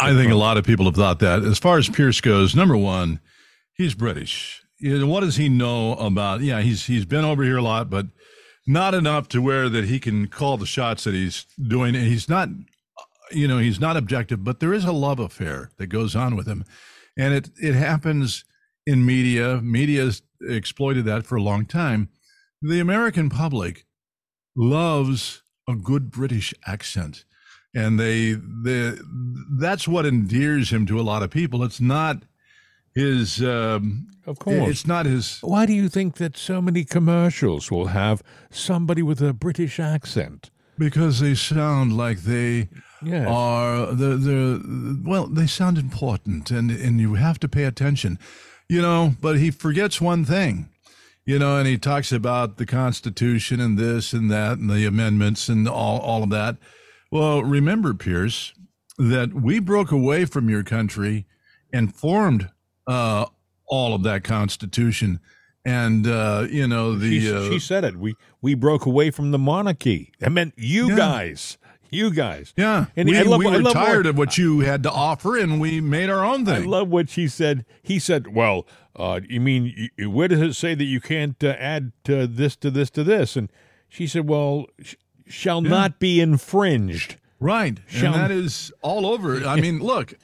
[0.00, 1.42] I think a lot of people have thought that.
[1.42, 3.20] As far as Piers goes, number one,
[3.74, 4.62] he's British.
[4.80, 6.40] What does he know about?
[6.40, 8.06] Yeah, he's he's been over here a lot, but
[8.68, 11.94] not enough to where that he can call the shots that he's doing.
[11.94, 12.50] He's not,
[13.32, 16.46] you know, he's not objective, but there is a love affair that goes on with
[16.46, 16.64] him,
[17.18, 18.44] and it it happens
[18.86, 19.60] in media.
[19.62, 22.08] Media's exploited that for a long time.
[22.62, 23.84] The American public
[24.56, 27.24] loves a good British accent.
[27.74, 28.32] And they,
[28.64, 28.94] they
[29.60, 31.62] that's what endears him to a lot of people.
[31.62, 32.22] It's not
[32.94, 34.70] his, um, Of course.
[34.70, 35.38] it's not his.
[35.42, 40.50] Why do you think that so many commercials will have somebody with a British accent?
[40.78, 42.68] Because they sound like they
[43.02, 43.26] Yes.
[43.28, 48.18] are the the well, they sound important, and and you have to pay attention,
[48.68, 49.14] you know.
[49.20, 50.68] But he forgets one thing,
[51.24, 55.48] you know, and he talks about the Constitution and this and that and the amendments
[55.48, 56.56] and all all of that.
[57.12, 58.52] Well, remember, Piers,
[58.98, 61.26] that we broke away from your country
[61.72, 62.50] and formed
[62.86, 63.26] uh,
[63.66, 65.20] all of that Constitution,
[65.64, 67.96] and uh, you know the she, uh, she said it.
[67.96, 70.12] We we broke away from the monarchy.
[70.18, 70.96] That meant you Yeah.
[70.96, 71.58] guys.
[71.90, 72.52] You guys.
[72.56, 75.36] yeah, And we, I love- we were tired what- of what you had to offer,
[75.38, 76.54] and we made our own thing.
[76.62, 77.64] I love what she said.
[77.82, 78.66] He said, "Well,
[78.96, 82.56] uh, you mean you, where does it say that you can't uh, add to this
[82.56, 83.50] to this to this?" And
[83.88, 84.94] she said, "Well, sh-
[85.26, 87.78] shall not be infringed." Right.
[87.86, 89.44] Shall- and that is all over.
[89.46, 90.14] I mean, look,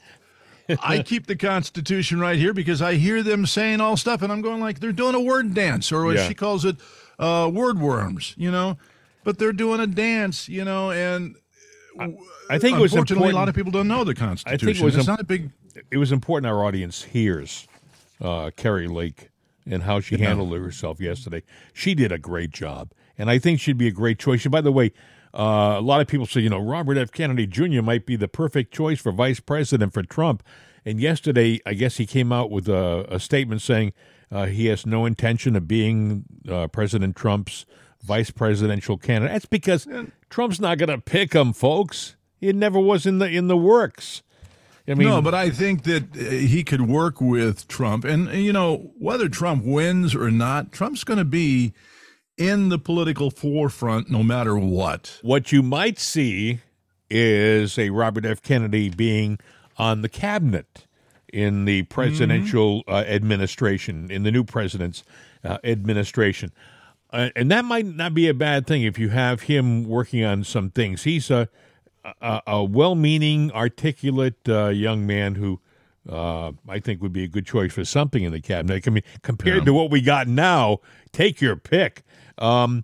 [0.83, 4.41] I keep the Constitution right here because I hear them saying all stuff, and I'm
[4.41, 6.27] going like they're doing a word dance, or as Yeah.
[6.27, 6.75] she calls it,
[7.17, 8.77] uh, word worms, you know.
[9.23, 11.35] But they're doing a dance, you know, and
[11.99, 14.81] I think it was unfortunately a lot of people don't know the Constitution.
[14.81, 15.51] I was it's im- not a big.
[15.91, 17.67] it was important our audience hears
[18.21, 19.29] uh, Kari Lake
[19.65, 21.43] and how she handled herself yesterday.
[21.73, 24.45] She did a great job, and I think she'd be a great choice.
[24.45, 24.91] And by the way,
[25.33, 27.11] uh, a lot of people say, you know, Robert F.
[27.11, 27.81] Kennedy Jr.
[27.81, 30.43] might be the perfect choice for vice president for Trump.
[30.85, 33.93] And yesterday, I guess he came out with a, a statement saying
[34.31, 37.65] uh, he has no intention of being uh, President Trump's
[38.05, 39.33] vice presidential candidate.
[39.33, 39.87] That's because
[40.29, 42.15] Trump's not going to pick him, folks.
[42.39, 44.21] It never was in the in the works.
[44.87, 48.05] I mean, no, but I think that uh, he could work with Trump.
[48.05, 51.73] And, uh, you know, whether Trump wins or not, Trump's going to be
[52.37, 55.19] in the political forefront no matter what.
[55.23, 56.59] What you might see
[57.09, 58.43] is a Robert F.
[58.43, 59.39] Kennedy being
[59.77, 60.85] on the cabinet
[61.33, 65.03] in the presidential uh, administration, in the new president's
[65.43, 66.51] uh, administration.
[67.15, 70.43] Uh, and that might not be a bad thing if you have him working on
[70.43, 71.03] some things.
[71.03, 71.47] He's a,
[72.21, 75.61] a, a well meaning, articulate uh, young man who.
[76.07, 78.87] Uh, I think would be a good choice for something in the cabinet.
[78.87, 80.77] I mean, compared to what we got now,
[81.11, 82.03] take your pick.
[82.37, 82.83] Um,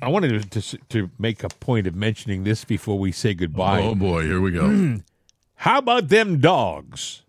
[0.00, 3.82] I wanted to, to to make a point of mentioning this before we say goodbye.
[3.82, 5.00] Oh, boy, here we go.
[5.56, 7.22] How about them dogs?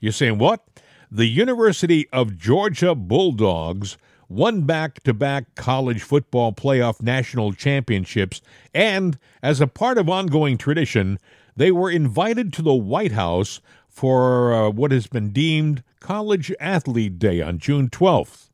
[0.00, 0.66] You're saying what?
[1.10, 3.98] The University of Georgia Bulldogs
[4.28, 8.40] won back to back college football playoff national championships,
[8.74, 11.18] and as a part of ongoing tradition,
[11.56, 17.18] they were invited to the White House for uh, what has been deemed College Athlete
[17.18, 18.48] Day on June 12th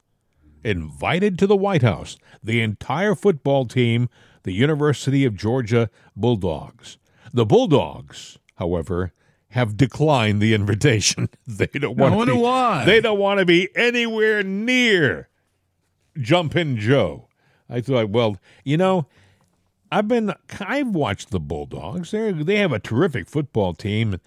[0.64, 4.08] invited to the White House the entire football team,
[4.42, 6.98] the University of Georgia Bulldogs.
[7.32, 9.12] The Bulldogs, however,
[9.50, 11.28] have declined the invitation.
[11.46, 12.84] they don't want I wonder to be, why.
[12.84, 15.28] They don't want to be anywhere near
[16.18, 17.28] Jumpin' Joe.
[17.68, 19.06] I thought, well, you know,
[19.90, 22.10] I've been I've watched the Bulldogs.
[22.10, 24.18] They they have a terrific football team,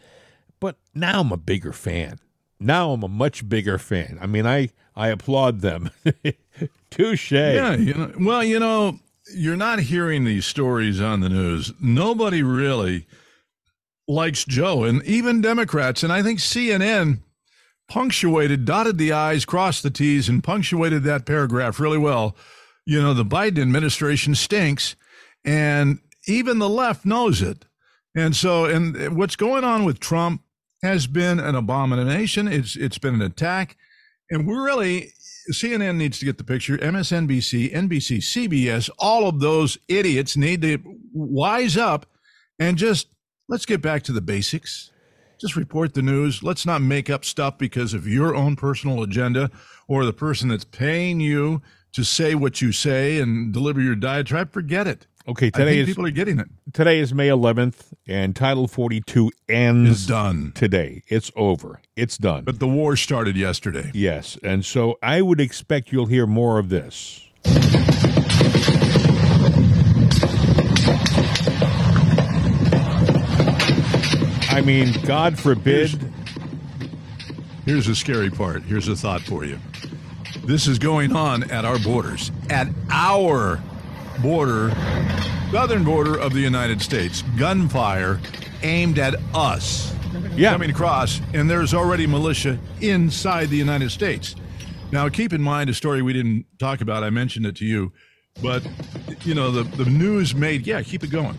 [0.59, 2.19] but now I'm a bigger fan.
[2.59, 4.17] Now I'm a much bigger fan.
[4.21, 5.91] I mean, I I applaud them.
[6.89, 7.31] Touche.
[7.31, 8.99] Yeah, you know, well, you know,
[9.33, 11.73] you're not hearing these stories on the news.
[11.81, 13.05] Nobody really
[14.07, 17.19] likes Joe, and even Democrats, and I think CNN
[17.89, 22.35] punctuated, dotted the I's, crossed the T's, and punctuated that paragraph really well.
[22.85, 24.95] You know, the Biden administration stinks,
[25.45, 27.65] and even the left knows it.
[28.15, 30.41] And so, and what's going on with Trump
[30.83, 32.47] has been an abomination.
[32.47, 33.77] It's it's been an attack,
[34.29, 35.11] and we're really
[35.53, 36.77] CNN needs to get the picture.
[36.77, 40.79] MSNBC, NBC, CBS, all of those idiots need to
[41.13, 42.05] wise up
[42.59, 43.07] and just
[43.47, 44.91] let's get back to the basics.
[45.39, 46.41] Just report the news.
[46.41, 49.51] Let's not make up stuff because of your own personal agenda
[49.87, 51.61] or the person that's paying you
[51.93, 54.51] to say what you say and deliver your diatribe.
[54.51, 55.05] Forget it.
[55.27, 56.47] Okay, today is people are getting it.
[56.73, 60.53] today is May 11th, and Title 42 ends It's done.
[60.55, 61.03] today.
[61.09, 61.81] It's over.
[61.97, 62.45] It's done.
[62.45, 63.91] But the war started yesterday.
[63.93, 67.26] yes, and so I would expect you'll hear more of this.
[74.57, 75.91] I mean, God forbid.
[77.63, 78.63] Here's the scary part.
[78.63, 79.59] Here's a thought for you.
[80.45, 83.61] This is going on at our borders, at our
[84.19, 84.71] border,
[85.51, 87.21] southern border of the United States.
[87.37, 88.19] Gunfire
[88.63, 89.93] aimed at us.
[90.35, 90.53] Yeah.
[90.53, 94.35] coming across, and there's already militia inside the United States.
[94.91, 97.03] Now, keep in mind a story we didn't talk about.
[97.03, 97.91] I mentioned it to you,
[98.41, 98.65] but
[99.23, 101.37] you know the the news made yeah keep it going.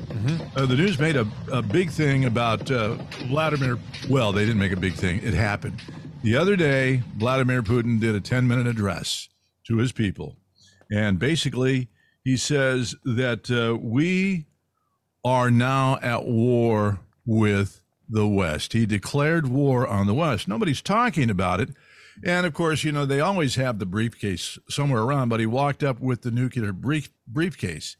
[0.56, 2.94] Uh, the news made a, a big thing about uh,
[3.28, 3.78] Vladimir.
[4.08, 5.20] Well, they didn't make a big thing.
[5.22, 5.80] It happened
[6.22, 7.02] the other day.
[7.16, 9.28] Vladimir Putin did a 10 minute address
[9.66, 10.36] to his people,
[10.90, 11.88] and basically
[12.24, 14.46] he says that uh, we
[15.24, 18.72] are now at war with the West.
[18.72, 20.48] He declared war on the West.
[20.48, 21.70] Nobody's talking about it.
[22.24, 25.82] And of course, you know, they always have the briefcase somewhere around, but he walked
[25.82, 27.96] up with the nuclear brief, briefcase.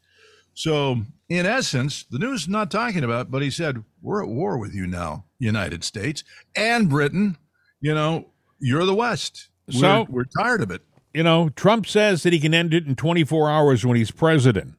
[0.53, 4.29] So, in essence, the news is not talking about, it, but he said, We're at
[4.29, 6.23] war with you now, United States
[6.55, 7.37] and Britain.
[7.79, 8.27] You know,
[8.59, 9.47] you're the West.
[9.73, 10.81] We're, So- we're tired of it.
[11.13, 14.75] You know, Trump says that he can end it in 24 hours when he's president.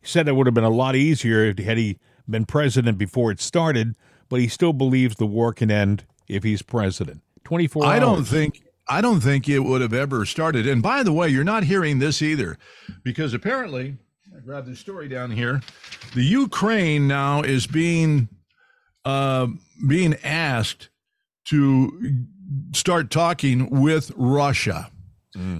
[0.00, 3.40] He said it would have been a lot easier had he been president before it
[3.40, 3.94] started,
[4.30, 7.20] but he still believes the war can end if he's president.
[7.44, 8.00] 24 I hours.
[8.00, 10.66] don't think I don't think it would have ever started.
[10.66, 12.56] And by the way, you're not hearing this either,
[13.02, 13.96] because apparently,
[14.36, 15.60] I grabbed this story down here.
[16.14, 18.28] The Ukraine now is being
[19.04, 19.48] uh,
[19.86, 20.88] being asked
[21.46, 22.26] to
[22.72, 24.90] start talking with Russia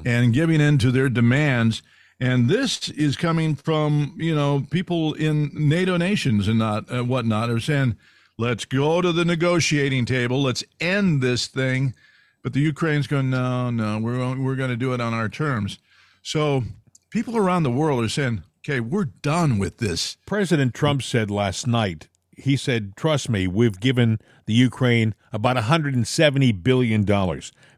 [0.06, 1.82] and giving in to their demands.
[2.18, 7.50] And this is coming from you know people in NATO nations and not uh, whatnot
[7.50, 7.96] are saying,
[8.38, 11.94] let's go to the negotiating table, let's end this thing.
[12.46, 15.80] But the Ukraine's going, no, no, we're we're going to do it on our terms.
[16.22, 16.62] So
[17.10, 20.16] people around the world are saying, okay, we're done with this.
[20.26, 26.62] President Trump said last night, he said, trust me, we've given the Ukraine about $170
[26.62, 27.04] billion.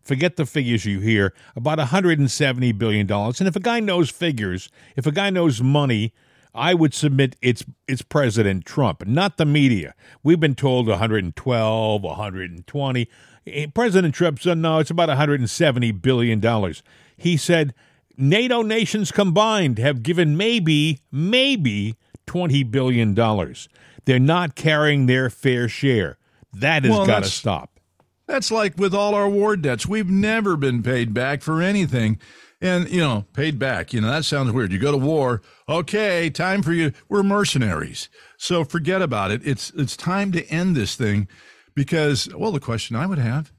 [0.02, 3.10] Forget the figures you hear, about $170 billion.
[3.10, 6.12] And if a guy knows figures, if a guy knows money,
[6.58, 9.94] I would submit it's it's President Trump, not the media.
[10.22, 13.08] We've been told 112, 120.
[13.46, 16.82] Eh, President Trump said no, it's about 170 billion dollars.
[17.16, 17.74] He said
[18.16, 21.94] NATO nations combined have given maybe maybe
[22.26, 23.68] 20 billion dollars.
[24.04, 26.18] They're not carrying their fair share.
[26.52, 27.78] That has Well, got to stop.
[28.26, 29.86] That's like with all our war debts.
[29.86, 32.18] We've never been paid back for anything.
[32.60, 34.72] And, you know, paid back, you know, that sounds weird.
[34.72, 36.92] You go to war, okay, time for you.
[37.08, 38.08] We're mercenaries.
[38.36, 39.46] So forget about it.
[39.46, 41.28] It's it's time to end this thing
[41.74, 43.52] because well, the question I would have,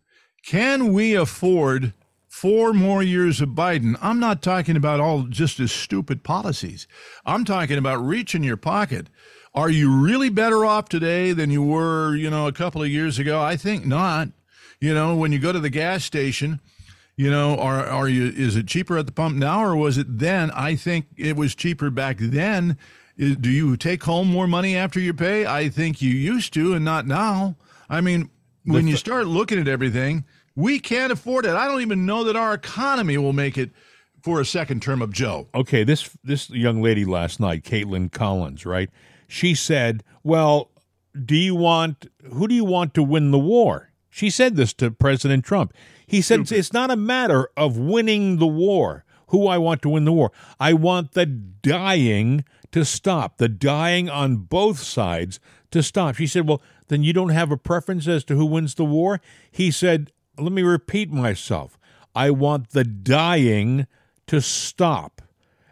[0.45, 1.93] can we afford
[2.27, 3.97] four more years of Biden?
[4.01, 6.85] I'm not talking about all just his stupid policies.
[7.25, 9.07] I'm talking about reaching your pocket.
[9.53, 13.17] Are you really better off today than you were, you know, a couple of years
[13.17, 13.41] ago?
[13.41, 14.29] I think not.
[14.79, 16.61] You know, when you go to the gas station,
[17.19, 20.07] you know, are are you is it cheaper at the pump now or was it
[20.19, 20.51] then?
[20.51, 22.77] I think it was cheaper back then.
[23.17, 25.45] Is- Do you take home more money after you pay?
[25.45, 27.57] I think you used to and not now.
[27.89, 28.29] I mean,
[28.63, 30.23] when you start looking at everything,
[30.55, 31.51] we can't afford it.
[31.55, 33.71] I don't even know that our economy will make it
[34.23, 35.47] for a second term of Joe.
[35.53, 38.89] okay, this this young lady last night, Kaitlan Collins, right?
[39.27, 40.71] She said, "Well,
[41.25, 44.89] do you want who do you want to win the war?" She said this to
[44.91, 45.73] President Trump.
[46.09, 49.05] He said, "It's not a matter of winning the war.
[49.27, 50.31] Who I want to win the war.
[50.59, 53.37] I want the dying to stop.
[53.37, 55.39] The dying on both sides
[55.69, 58.73] to stop." She said, "Well, then you don't have a preference as to who wins
[58.73, 61.77] the war?" He said, "Let me repeat myself.
[62.15, 63.85] I want the dying
[64.25, 65.21] to stop."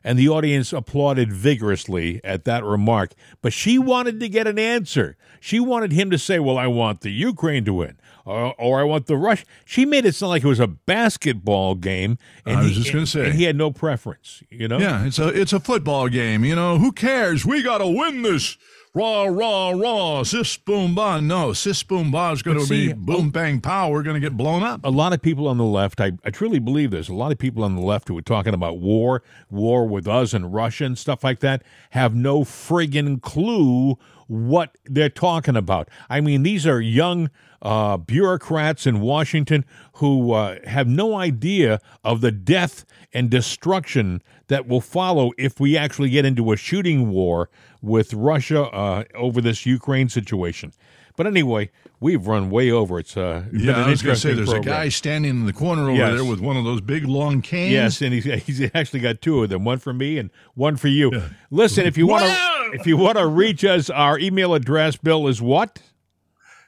[0.04, 3.14] And the audience applauded vigorously at that remark.
[3.42, 5.18] But she wanted to get an answer.
[5.42, 7.98] She wanted him to say, Well, I want the Ukraine to win,
[8.28, 9.46] or, or I want the Rush.
[9.66, 12.18] She made it sound like it was a basketball game.
[12.46, 13.26] And I was he- just gonna say.
[13.28, 14.78] and he had no preference, you know?
[14.78, 16.44] Yeah, it's a it's a football game.
[16.44, 17.46] You know, who cares?
[17.46, 18.58] We got to win this.
[18.94, 20.24] Raw, raw, raw.
[20.24, 21.22] Sis, boom, ba.
[21.22, 23.92] No, sis, boom, ba is going to be boom, oh, bang, pow.
[23.92, 24.84] We're going to get blown up.
[24.84, 27.38] a lot of people on the left, I, I truly believe this, a lot of
[27.38, 29.22] people on the left who are talking about war,
[29.52, 31.62] war with us and Russia and stuff like that,
[31.92, 35.90] have no friggin' clue what they're talking about.
[36.10, 37.30] I mean, these are young
[37.62, 44.68] uh, bureaucrats in Washington who uh, have no idea of the death and destruction that
[44.68, 47.50] will follow if we actually get into a shooting war
[47.82, 50.72] with Russia uh, over this Ukraine situation.
[51.18, 53.00] But anyway, we've run way over.
[53.00, 54.74] It's uh, Yeah, I was going to say there's program.
[54.74, 56.14] a guy standing in the corner over Yes.
[56.14, 57.74] there with one of those big long canes.
[57.74, 60.88] Yes, and he's, he's actually got two of them, one for me and one for
[60.88, 61.12] you.
[61.52, 62.38] Listen, if you want to
[62.74, 65.80] if you want to reach us, our email address, Bill, is what?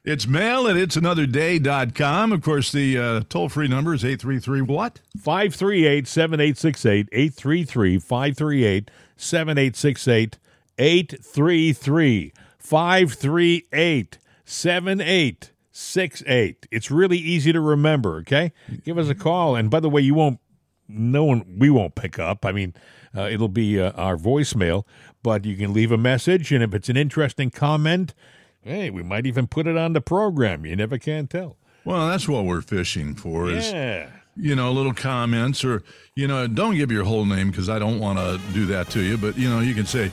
[0.05, 2.31] It's mail at it'sanotherday.com.
[2.31, 4.99] Of course, the uh, toll free number is 833 what?
[5.21, 10.37] 538 7868 833 538 7868
[10.79, 14.17] 833 538
[14.49, 18.51] 888 It's really easy to remember, okay?
[18.83, 19.55] Give us a call.
[19.55, 20.39] And by the way, you won't,
[20.87, 22.45] no one, we won't pick up.
[22.45, 22.73] I mean,
[23.15, 24.85] uh, it'll be uh, our voicemail,
[25.23, 26.51] but you can leave a message.
[26.51, 28.13] And if it's an interesting comment,
[28.61, 30.65] hey, we might even put it on the program.
[30.65, 31.57] You never can tell.
[31.85, 34.09] Well, that's what we're fishing for is, Yeah.
[34.35, 35.83] you know, little comments or,
[36.15, 39.01] you know, don't give your whole name because I don't want to do that to
[39.01, 39.17] you.
[39.17, 40.11] But, you know, you can say,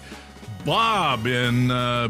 [0.64, 2.08] Bob in, uh,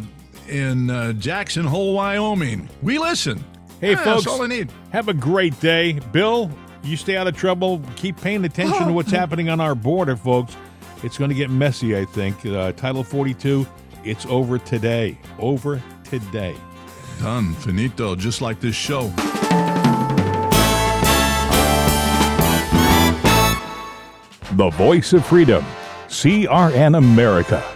[0.48, 2.68] in uh, Jackson Hole, Wyoming.
[2.82, 3.44] We listen.
[3.80, 4.70] Hey, Yeah, folks, That's all I need.
[4.92, 5.98] have a great day.
[6.12, 6.50] Bill,
[6.82, 7.82] you stay out of trouble.
[7.96, 10.56] Keep paying attention to what's happening on our border, folks.
[11.02, 12.44] It's going to get messy, I think.
[12.46, 13.66] Uh, Title 42,
[14.04, 15.18] it's over today.
[15.38, 16.56] Over today.
[17.20, 17.54] Done.
[17.54, 18.14] Finito.
[18.16, 19.12] Just like this show.
[24.52, 25.64] The voice of freedom.
[26.08, 27.75] CRN America.